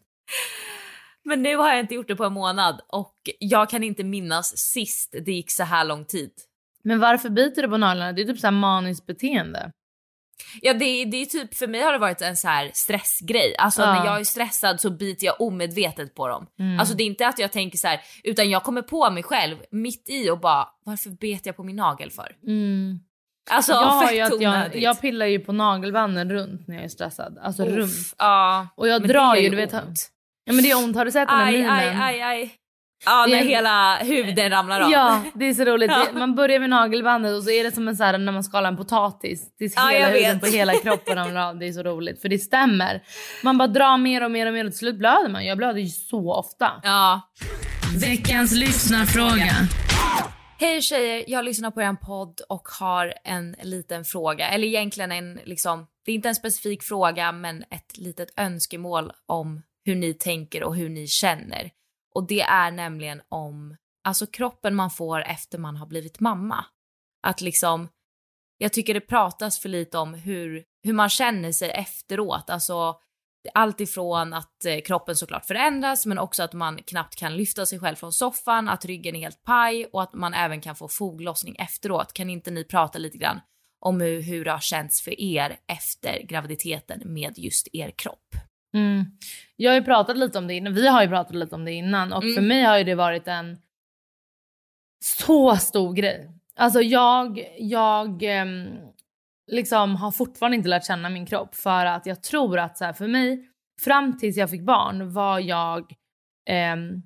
[1.23, 4.57] Men nu har jag inte gjort det på en månad och jag kan inte minnas
[4.57, 6.31] sist det gick så här lång tid.
[6.83, 8.11] Men varför biter du på naglarna?
[8.11, 9.71] Det är typ så här maniskt beteende.
[10.61, 13.55] Ja det, det är typ, för mig har det varit en så här stressgrej.
[13.57, 13.93] Alltså Ja.
[13.93, 16.47] när jag är stressad så biter jag omedvetet på dem.
[16.59, 16.79] Mm.
[16.79, 19.57] Alltså det är inte att jag tänker så här, utan jag kommer på mig själv
[19.71, 22.35] mitt i och bara varför bet jag på min nagel för?
[22.47, 22.99] Mm.
[23.49, 24.81] Alltså jag, fett jag, onödigt.
[24.83, 27.37] jag pillar ju på nagelbanden runt när jag är stressad.
[27.41, 28.15] Alltså Uff, runt.
[28.17, 28.67] Ja.
[28.75, 29.73] Och jag drar ju, du vet.
[29.73, 30.09] ont.
[30.45, 30.95] Ja men det är ont.
[30.95, 31.71] Har du sett den här memen?
[31.71, 32.55] aj, aj, aj.
[33.05, 34.91] Ja, när Det är- hela huden ramlar av.
[34.91, 35.91] Ja, det är så roligt.
[35.91, 36.07] Ja.
[36.19, 38.69] Man börjar med nagelbandet och så är det som en så här, när man skalar
[38.69, 39.41] en potatis.
[39.59, 40.41] Är Ja, hela huden vet.
[40.41, 41.59] på hela kroppen ramlar av.
[41.59, 42.21] Det är så roligt.
[42.21, 43.03] För det stämmer.
[43.43, 45.45] Man bara drar mer och mer och mer och till slut blöder man.
[45.45, 46.71] Jag blöder ju så ofta.
[46.83, 47.21] Ja.
[48.01, 49.53] Veckans lyssnarfråga.
[50.59, 54.47] Hej tjejer, jag lyssnar på er podd och har en liten fråga.
[54.49, 59.61] Eller egentligen en, liksom, det är inte en specifik fråga men ett litet önskemål om
[59.85, 61.69] hur ni tänker och hur ni känner.
[62.15, 66.65] Och det är nämligen om, alltså kroppen man får efter man har blivit mamma.
[67.27, 67.89] Att liksom,
[68.57, 72.49] jag tycker det pratas för lite om hur, hur man känner sig efteråt.
[72.49, 72.99] Alltså
[73.53, 77.79] allt ifrån att eh, kroppen såklart förändras men också att man knappt kan lyfta sig
[77.79, 81.55] själv från soffan, att ryggen är helt paj och att man även kan få foglossning
[81.59, 82.13] efteråt.
[82.13, 83.39] Kan inte ni prata lite grann
[83.79, 88.35] om hur, hur det har känts för er efter graviditeten med just er kropp?
[88.75, 89.05] Mm.
[89.55, 90.73] Jag har ju pratat lite om det innan.
[90.73, 92.35] Vi har ju pratat lite om det innan och Mm.
[92.35, 93.57] för mig har ju det varit en
[95.05, 96.29] så stor grej.
[96.55, 98.67] Alltså jag, jag ehm,
[99.51, 102.93] liksom har fortfarande inte lärt känna min kropp för att jag tror att så här,
[102.93, 103.49] för mig
[103.81, 105.93] fram tills jag fick barn var jag
[106.49, 107.01] ehm,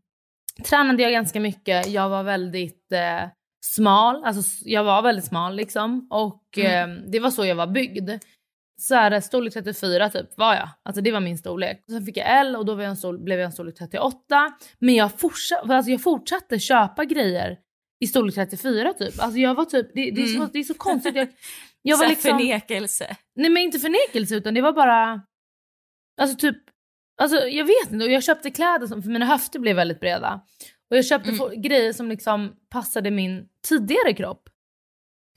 [0.70, 1.88] tränade jag ganska mycket.
[1.88, 3.30] Jag var väldigt eh,
[3.66, 6.90] smal, alltså jag var väldigt smal liksom och Mm.
[6.92, 8.10] ehm, det var så jag var byggd.
[8.80, 10.70] Så här, storlek 34 typ var jag.
[10.84, 11.84] Alltså det var min storlek.
[11.90, 14.54] Sen fick jag L och då jag en stor, blev jag en storlek 38.
[14.80, 17.58] Men jag, fortsatte, alltså jag fortsatte köpa grejer
[18.00, 19.20] i storlek 34 typ.
[19.24, 20.50] Alltså jag var typ, det, det, är, så, Mm.
[20.54, 21.16] det är så konstigt.
[21.16, 21.28] Jag,
[21.82, 23.16] jag var liksom, Förnekelse.
[23.36, 25.22] nej men inte förnekelse utan det var bara,
[26.22, 26.58] alltså typ,
[27.22, 28.06] alltså jag vet inte.
[28.06, 30.42] Och jag köpte kläder som, för mina höfter blev väldigt breda.
[30.92, 31.62] Och jag köpte Mm.
[31.62, 34.49] grejer som liksom passade min tidigare kropp.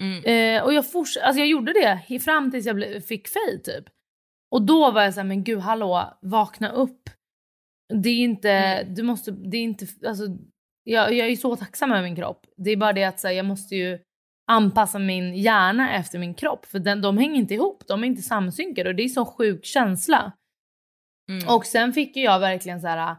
[0.00, 0.24] Mm.
[0.24, 1.72] Eh, och jag, forts- alltså jag gjorde
[2.08, 3.84] det fram tills jag ble- fick fade typ.
[4.50, 7.10] Och då var jag såhär, men gud hallå, vakna upp.
[8.02, 8.94] Det är inte, Mm.
[8.94, 10.24] du måste, det är inte, alltså
[10.84, 12.46] jag, jag är så tacksam över min kropp.
[12.56, 13.98] Det är bara det att så här, jag måste ju
[14.50, 16.66] anpassa min hjärna efter min kropp.
[16.66, 19.64] För den, de hänger inte ihop, de är inte samsynkade och det är så sjuk
[19.64, 20.32] känsla.
[21.30, 21.48] Mm.
[21.56, 23.16] Och sen fick jag verkligen så här,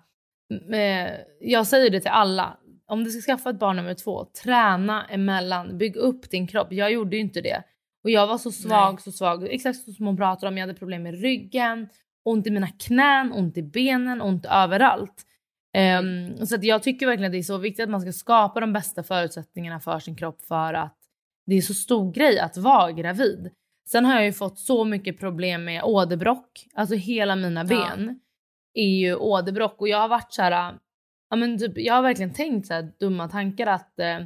[0.73, 1.11] eh,
[1.41, 2.57] jag säger det till alla.
[2.93, 6.67] Om du ska skaffa ett barn nummer två, träna emellan, bygg upp din kropp.
[6.71, 7.63] Jag gjorde ju inte det.
[8.03, 9.01] Och jag var så svag, Nej.
[9.01, 9.47] så svag.
[9.53, 11.87] Exakt som hon pratar om, jag hade problem med ryggen,
[12.25, 15.23] ont i mina knän, ont i benen, ont överallt.
[15.73, 18.73] Ehm, så jag tycker verkligen att det är så viktigt att man ska skapa de
[18.73, 20.97] bästa förutsättningarna för sin kropp för att
[21.45, 23.51] det är så stor grej att vara gravid.
[23.89, 26.67] Sen har jag ju fått så mycket problem med åderbråck.
[26.73, 27.67] Alltså hela mina Ja.
[27.67, 28.19] ben
[28.73, 30.75] är ju åderbråck och jag har varit så här,
[31.33, 34.19] ja men typ, jag har verkligen tänkt så dumma tankar att eh,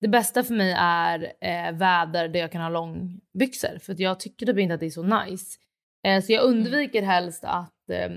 [0.00, 4.20] det bästa för mig är eh, väder där jag kan ha långbyxor för att jag
[4.20, 5.58] tycker typ inte att det är så nice.
[6.06, 8.10] Eh, så jag undviker helst att eh,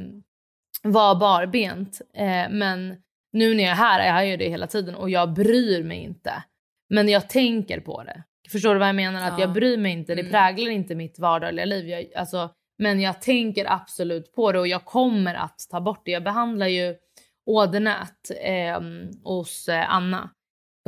[0.83, 2.95] vara barbent eh, men
[3.33, 5.97] nu när jag är här är jag ju det hela tiden och jag bryr mig
[5.97, 6.43] inte.
[6.89, 8.23] Men jag tänker på det.
[8.51, 9.21] Förstår du vad jag menar?
[9.27, 9.39] Att Ja.
[9.39, 10.15] jag bryr mig inte.
[10.15, 10.31] Det Mm.
[10.31, 11.87] präglar inte mitt vardagliga liv.
[11.89, 16.11] Jag, alltså, men jag tänker absolut på det och jag kommer att ta bort det.
[16.11, 16.95] Jag behandlar ju
[17.47, 18.81] ådernät eh,
[19.23, 20.29] hos Anna,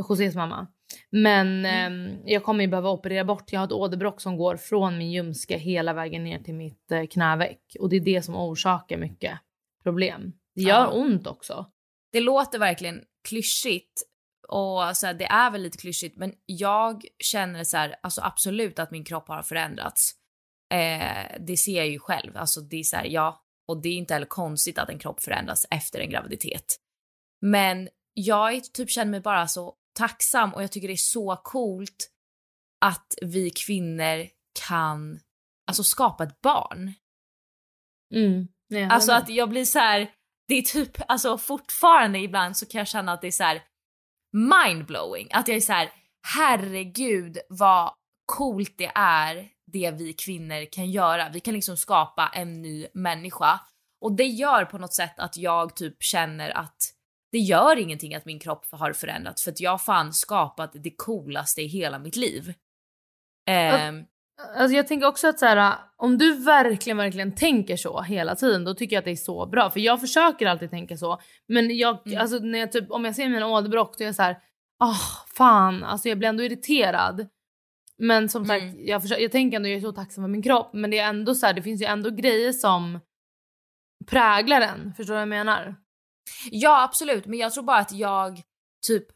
[0.08, 0.66] Josés mamma.
[1.10, 3.52] Men eh, jag kommer ju behöva operera bort.
[3.52, 7.06] Jag har ett åderbråck som går från min ljumske hela vägen ner till mitt eh,
[7.06, 7.76] knäveck.
[7.80, 9.38] Och det är det som orsakar mycket
[9.82, 10.32] problem.
[10.54, 10.88] Det gör Ja.
[10.88, 11.66] ont också.
[12.12, 14.02] Det låter verkligen klyschigt
[14.48, 18.78] och så här, det är väl lite klyschigt men jag känner så här, alltså absolut
[18.78, 20.12] att min kropp har förändrats.
[20.72, 23.96] Eh, det ser jag ju själv, alltså det är så här, ja, och det är
[23.96, 26.76] inte heller konstigt att en kropp förändras efter en graviditet.
[27.40, 31.36] Men jag är, typ känner mig bara så tacksam och jag tycker det är så
[31.36, 32.10] coolt
[32.80, 34.26] att vi kvinnor
[34.68, 35.20] kan
[35.66, 36.92] alltså skapa ett barn.
[38.14, 38.48] Mm.
[38.68, 40.12] Nej, Alltså att jag blir så här,
[40.48, 43.62] det är typ, alltså fortfarande ibland så kan jag känna att det är så här
[44.32, 45.28] mindblowing.
[45.32, 45.92] Att jag är så här,
[46.34, 47.94] herregud vad
[48.26, 51.28] coolt det är det vi kvinnor kan göra.
[51.28, 53.60] Vi kan liksom skapa en ny människa.
[54.00, 56.76] Och det gör på något sätt att jag typ känner att
[57.32, 60.90] det gör ingenting att min kropp har förändrats för att jag har fan skapat det
[60.96, 62.54] coolaste i hela mitt liv.
[63.48, 64.04] Ehm,
[64.56, 68.64] Alltså jag tänker också att så här, om du verkligen, verkligen tänker så hela tiden,
[68.64, 69.70] då tycker jag att det är så bra.
[69.70, 71.20] För jag försöker alltid tänka så.
[71.48, 72.20] Men jag, Mm.
[72.20, 74.38] alltså när jag typ, om jag ser mina åderbråck, då är jag så här,
[74.82, 77.26] åh fan, alltså jag blir ändå irriterad.
[78.00, 78.86] Men som sagt, Mm.
[78.86, 80.70] jag, försöker, jag tänker ändå, jag är så tacksam för min kropp.
[80.72, 83.00] Men det är ändå så här, det finns ju ändå grejer som
[84.06, 84.94] präglar den.
[84.94, 85.76] Förstår du vad jag menar?
[86.50, 88.42] Ja absolut, men jag tror bara att jag
[88.86, 89.06] typ,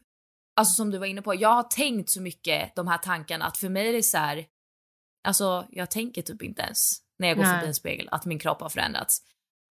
[0.59, 3.57] alltså som du var inne på, jag har tänkt så mycket de här tankarna att
[3.57, 4.45] för mig är det så här,
[5.27, 7.53] alltså jag tänker typ inte ens när jag går Nej.
[7.53, 9.21] förbi en spegel att min kropp har förändrats.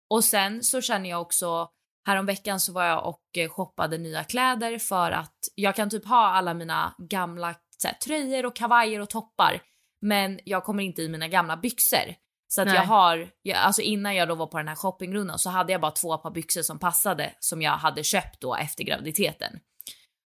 [0.09, 1.69] Och sen så känner jag också,
[2.07, 6.27] häromveckan så var jag och eh, shoppade nya kläder för att jag kan typ ha
[6.27, 9.61] alla mina gamla så här, tröjor och kavajer och toppar,
[10.01, 12.15] men jag kommer inte i mina gamla byxor.
[12.47, 12.75] Så att Nej.
[12.75, 15.81] jag har, jag, alltså innan jag då var på den här shoppingrundan så hade jag
[15.81, 19.59] bara två par byxor som passade som jag hade köpt då efter graviditeten.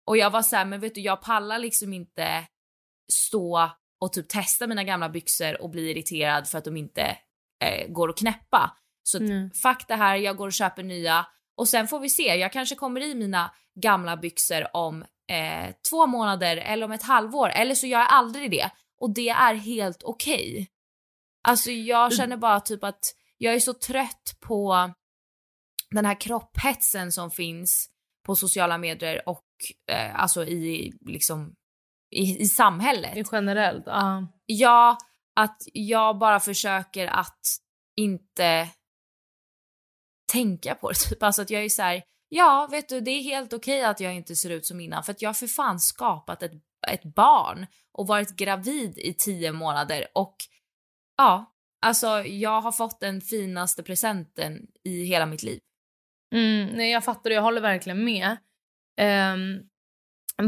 [0.06, 2.46] Och jag var så här, men vet du jag pallar liksom inte
[3.12, 3.70] stå
[4.00, 7.18] och typ testa mina gamla byxor och bli irriterad för att de inte
[7.64, 8.76] eh, går att knäppa.
[9.02, 9.50] Så Mm.
[9.50, 11.26] fuck det här, jag går och köper nya
[11.56, 12.36] och sen får vi se.
[12.36, 17.48] Jag kanske kommer i mina gamla byxor om eh, två månader eller om ett halvår
[17.48, 18.70] eller så gör jag aldrig det
[19.00, 20.68] och det är helt okej.
[21.48, 24.90] Alltså jag känner bara typ att jag är så trött på
[25.90, 27.90] den här kropphetsen som finns
[28.26, 29.44] på sociala medier och
[29.90, 31.54] eh, alltså i liksom
[32.10, 33.16] i, i samhället.
[33.16, 33.84] Är generellt.
[33.86, 34.26] Ja.
[34.46, 34.98] Ja,
[35.36, 37.40] att jag bara försöker att
[37.96, 38.68] inte
[40.32, 40.94] tänka på det.
[40.94, 41.22] Typ.
[41.22, 44.14] Alltså att jag är så här, ja vet du det är helt okej att jag
[44.14, 46.52] inte ser ut som innan för att jag har för fan skapat ett,
[46.88, 50.36] ett barn och varit gravid i tio månader och
[51.16, 51.54] ja,
[51.86, 55.60] alltså jag har fått den finaste presenten i hela mitt liv.
[56.34, 58.36] Mm, nej jag fattar och jag håller verkligen med.
[59.34, 59.68] Um,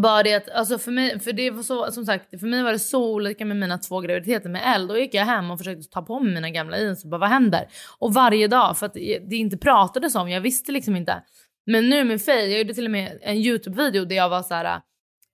[0.00, 2.72] bara det att, alltså för mig, för det var så, som sagt, för mig var
[2.72, 4.86] det så olika med mina två graviditeter med L.
[4.86, 7.28] Då gick jag hem och försökte ta på mig mina gamla jeans och bara vad
[7.28, 7.68] händer?
[7.98, 11.22] Och varje dag, för att eh, det inte pratades om, jag visste liksom inte.
[11.66, 14.54] Men nu med Faye, jag gjorde till och med en YouTube-video där jag var så
[14.54, 14.80] här.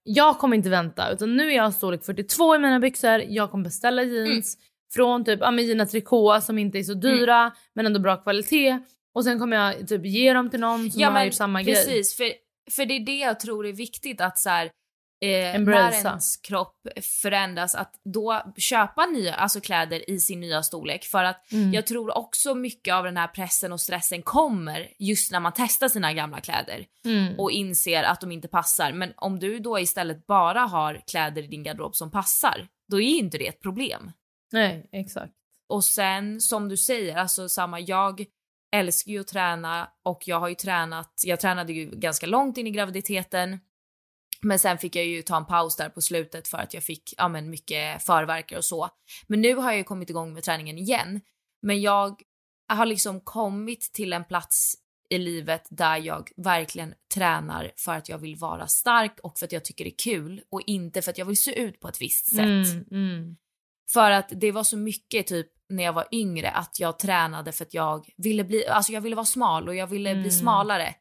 [0.03, 3.63] jag kommer inte vänta utan nu är jag storlek 42 i mina byxor, jag kommer
[3.63, 4.57] beställa jeans
[4.93, 8.79] från typ ja, men Gina Tricot som inte är så dyra men ändå bra kvalitet.
[9.13, 11.75] Och sen kommer jag typ ge dem till någon som har gjort samma grej.
[11.75, 12.31] precis, för,
[12.71, 14.69] för det är det jag tror är viktigt att så här,
[15.21, 16.87] eh, när ens kropp
[17.21, 21.03] förändras, att då köpa nya alltså kläder i sin nya storlek.
[21.05, 21.73] För att Mm.
[21.73, 25.87] jag tror också mycket av den här pressen och stressen kommer just när man testar
[25.87, 27.39] sina gamla kläder Mm.
[27.39, 28.91] och inser att de inte passar.
[28.91, 33.09] Men om du då istället bara har kläder i din garderob som passar, då är
[33.17, 34.11] inte det ett problem.
[34.51, 35.33] Nej, exakt.
[35.69, 38.25] Och sen som du säger, alltså samma, jag
[38.75, 42.67] älskar ju att träna och jag har ju tränat, jag tränade ju ganska långt in
[42.67, 43.59] i graviditeten.
[44.41, 47.13] Men sen fick jag ju ta en paus där på slutet för att jag fick
[47.17, 48.89] ja, men mycket förverkar och så.
[49.27, 51.21] Men nu har jag ju kommit igång med träningen igen.
[51.61, 52.21] Men jag
[52.69, 54.75] har liksom kommit till en plats
[55.09, 59.51] i livet där jag verkligen tränar för att jag vill vara stark och för att
[59.51, 62.01] jag tycker det är kul och inte för att jag vill se ut på ett
[62.01, 62.39] visst sätt.
[62.39, 63.37] Mm, mm.
[63.93, 67.65] För att det var så mycket typ när jag var yngre att jag tränade för
[67.65, 70.21] att jag ville bli, alltså jag ville vara smal och jag ville Mm.
[70.21, 70.95] bli smalare.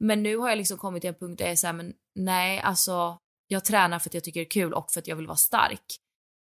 [0.00, 2.60] Men nu har jag liksom kommit till en punkt där jag är såhär, men nej
[2.60, 5.26] alltså jag tränar för att jag tycker det är kul och för att jag vill
[5.26, 5.84] vara stark.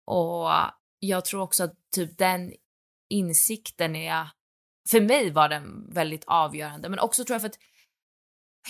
[0.07, 0.51] Och
[0.99, 2.53] jag tror också att typ den
[3.11, 4.29] insikten är,
[4.91, 6.89] för mig var den väldigt avgörande.
[6.89, 7.59] Men också tror jag för att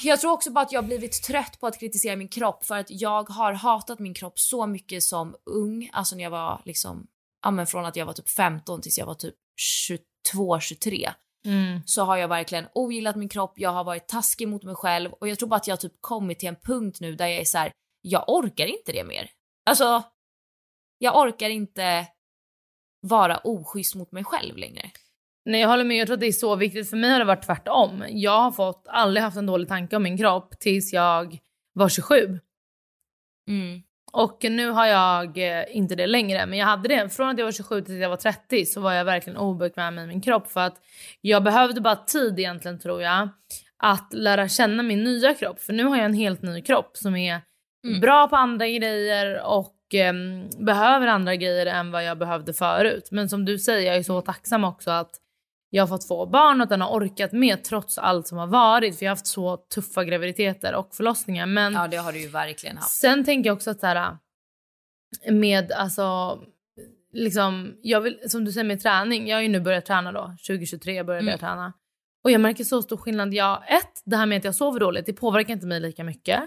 [0.03, 2.79] jag tror också bara att jag har blivit trött på att kritisera min kropp för
[2.79, 7.07] att jag har hatat min kropp så mycket som ung, alltså när jag var liksom,
[7.43, 11.11] ja men från att jag var typ 15 tills jag var typ 22, 23
[11.47, 11.81] Mm.
[11.87, 15.29] så har jag verkligen ogillat min kropp, jag har varit taskig mot mig själv och
[15.29, 17.45] jag tror bara att jag har typ kommit till en punkt nu där jag är
[17.45, 17.73] så här:
[18.03, 19.31] jag orkar inte det mer.
[19.67, 20.03] Alltså,
[20.99, 22.07] jag orkar inte
[23.01, 24.91] vara oschysst mot mig själv längre.
[25.45, 26.91] Nej jag håller med, jag tror att det är så viktigt.
[26.91, 28.05] För mig har det varit tvärtom.
[28.09, 31.39] Jag har fått, aldrig haft en dålig tanke om min kropp tills jag
[31.73, 32.41] var 27.
[33.49, 33.83] Mm.
[34.23, 37.09] Och nu har jag eh, inte det längre, men jag hade det.
[37.09, 40.09] Från att jag var 27 till jag var 30 så var jag verkligen obekväm med
[40.09, 40.77] min kropp för att
[41.21, 43.29] jag behövde bara tid egentligen tror jag
[43.83, 45.61] att lära känna min nya kropp.
[45.61, 47.41] För nu har jag en helt ny kropp som är
[47.87, 48.01] Mm.
[48.01, 53.09] bra på andra grejer och ehm, behöver andra grejer än vad jag behövde förut.
[53.11, 55.11] Men som du säger, jag är så tacksam också att
[55.77, 58.47] jag har fått få barn och att den har orkat med trots allt som har
[58.47, 58.99] varit.
[58.99, 61.47] För jag har haft så tuffa graviditeter och förlossningar.
[61.47, 62.91] Men Ja, det har du ju verkligen haft.
[62.91, 64.17] Sen tänker jag också att så här,
[65.31, 66.39] med alltså,
[67.13, 70.35] liksom, jag vill, som du säger med träning, jag har ju nu börjat träna då,
[70.47, 71.31] 2023 började Mm.
[71.31, 71.73] jag träna.
[72.25, 73.35] Och jag märker så stor skillnad.
[73.35, 76.41] Jag, ett, det här med att jag sover dåligt, det påverkar inte mig lika mycket.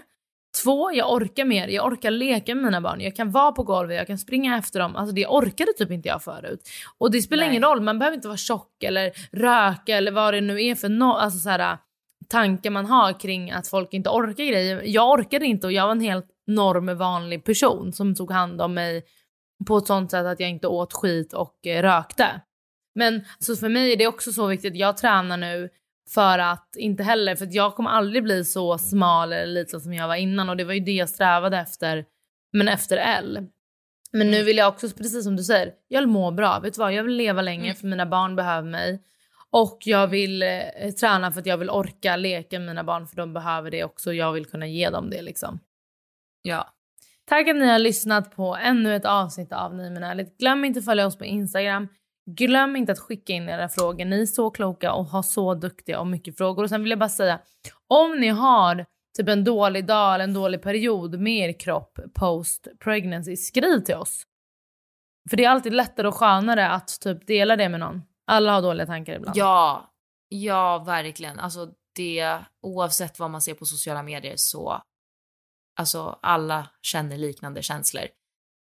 [0.64, 1.68] Två, jag orkar mer.
[1.68, 3.00] Jag orkar leka med mina barn.
[3.00, 4.96] Jag kan vara på golvet, jag kan springa efter dem.
[4.96, 6.68] Alltså det orkade typ inte jag förut.
[6.98, 7.50] Och det spelar Nej.
[7.50, 10.88] ingen roll, man behöver inte vara tjock eller röka eller vad det nu är för
[10.88, 11.78] no- alltså så här,
[12.28, 14.82] tankar man har kring att folk inte orkar grejer.
[14.84, 18.74] Jag orkade inte och jag var en helt norm vanlig person som tog hand om
[18.74, 19.04] mig
[19.66, 22.40] på ett sånt sätt att jag inte åt skit och eh, rökte.
[22.94, 24.76] Men så för mig är det också så viktigt.
[24.76, 25.68] Jag tränar nu
[26.14, 30.08] för att inte heller, för jag kommer aldrig bli så smal eller liten som jag
[30.08, 32.04] var innan och det var ju det jag strävade efter,
[32.52, 33.46] men efter L.
[34.12, 36.60] Men nu vill jag också, precis som du säger, jag vill må bra.
[36.60, 36.92] Vet du vad?
[36.92, 37.76] Jag vill leva länge Mm.
[37.76, 39.02] för mina barn behöver mig.
[39.50, 43.16] Och jag vill eh, träna för att jag vill orka leka med mina barn för
[43.16, 44.12] de behöver det också.
[44.12, 45.60] Jag vill kunna ge dem det liksom.
[46.42, 46.74] Ja.
[47.24, 50.38] Tack att ni har lyssnat på ännu ett avsnitt av Ni men ärligt.
[50.38, 51.88] Glöm inte att följa oss på Instagram.
[52.34, 54.04] Glöm inte att skicka in era frågor.
[54.04, 56.62] Ni är så kloka och har så duktiga och mycket frågor.
[56.62, 57.40] Och sen vill jag bara säga,
[57.88, 62.68] om ni har typ en dålig dag eller en dålig period med er kropp post
[62.78, 64.26] pregnancy, skriv till oss.
[65.30, 68.02] För det är alltid lättare och skönare att typ dela det med någon.
[68.26, 69.36] Alla har dåliga tankar ibland.
[69.36, 69.92] Ja,
[70.28, 71.38] ja verkligen.
[71.38, 74.82] Alltså det, oavsett vad man ser på sociala medier så,
[75.80, 78.04] alltså alla känner liknande känslor.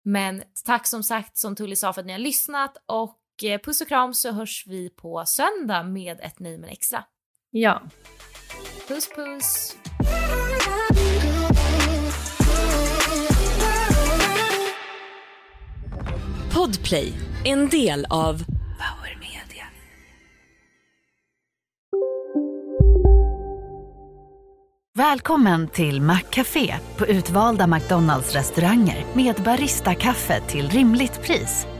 [0.05, 3.89] Men tack som sagt som Tully sa för att ni har lyssnat och puss och
[3.89, 7.05] kram så hörs vi på söndag med ett Nej men extra.
[7.51, 7.83] ja.
[8.89, 9.77] Puss puss!
[16.55, 17.13] Podplay,
[17.45, 19.65] en del av Power Media.
[24.95, 31.67] Välkommen till Maccafé på utvalda McDonalds restauranger med Baristakaffe till rimligt pris.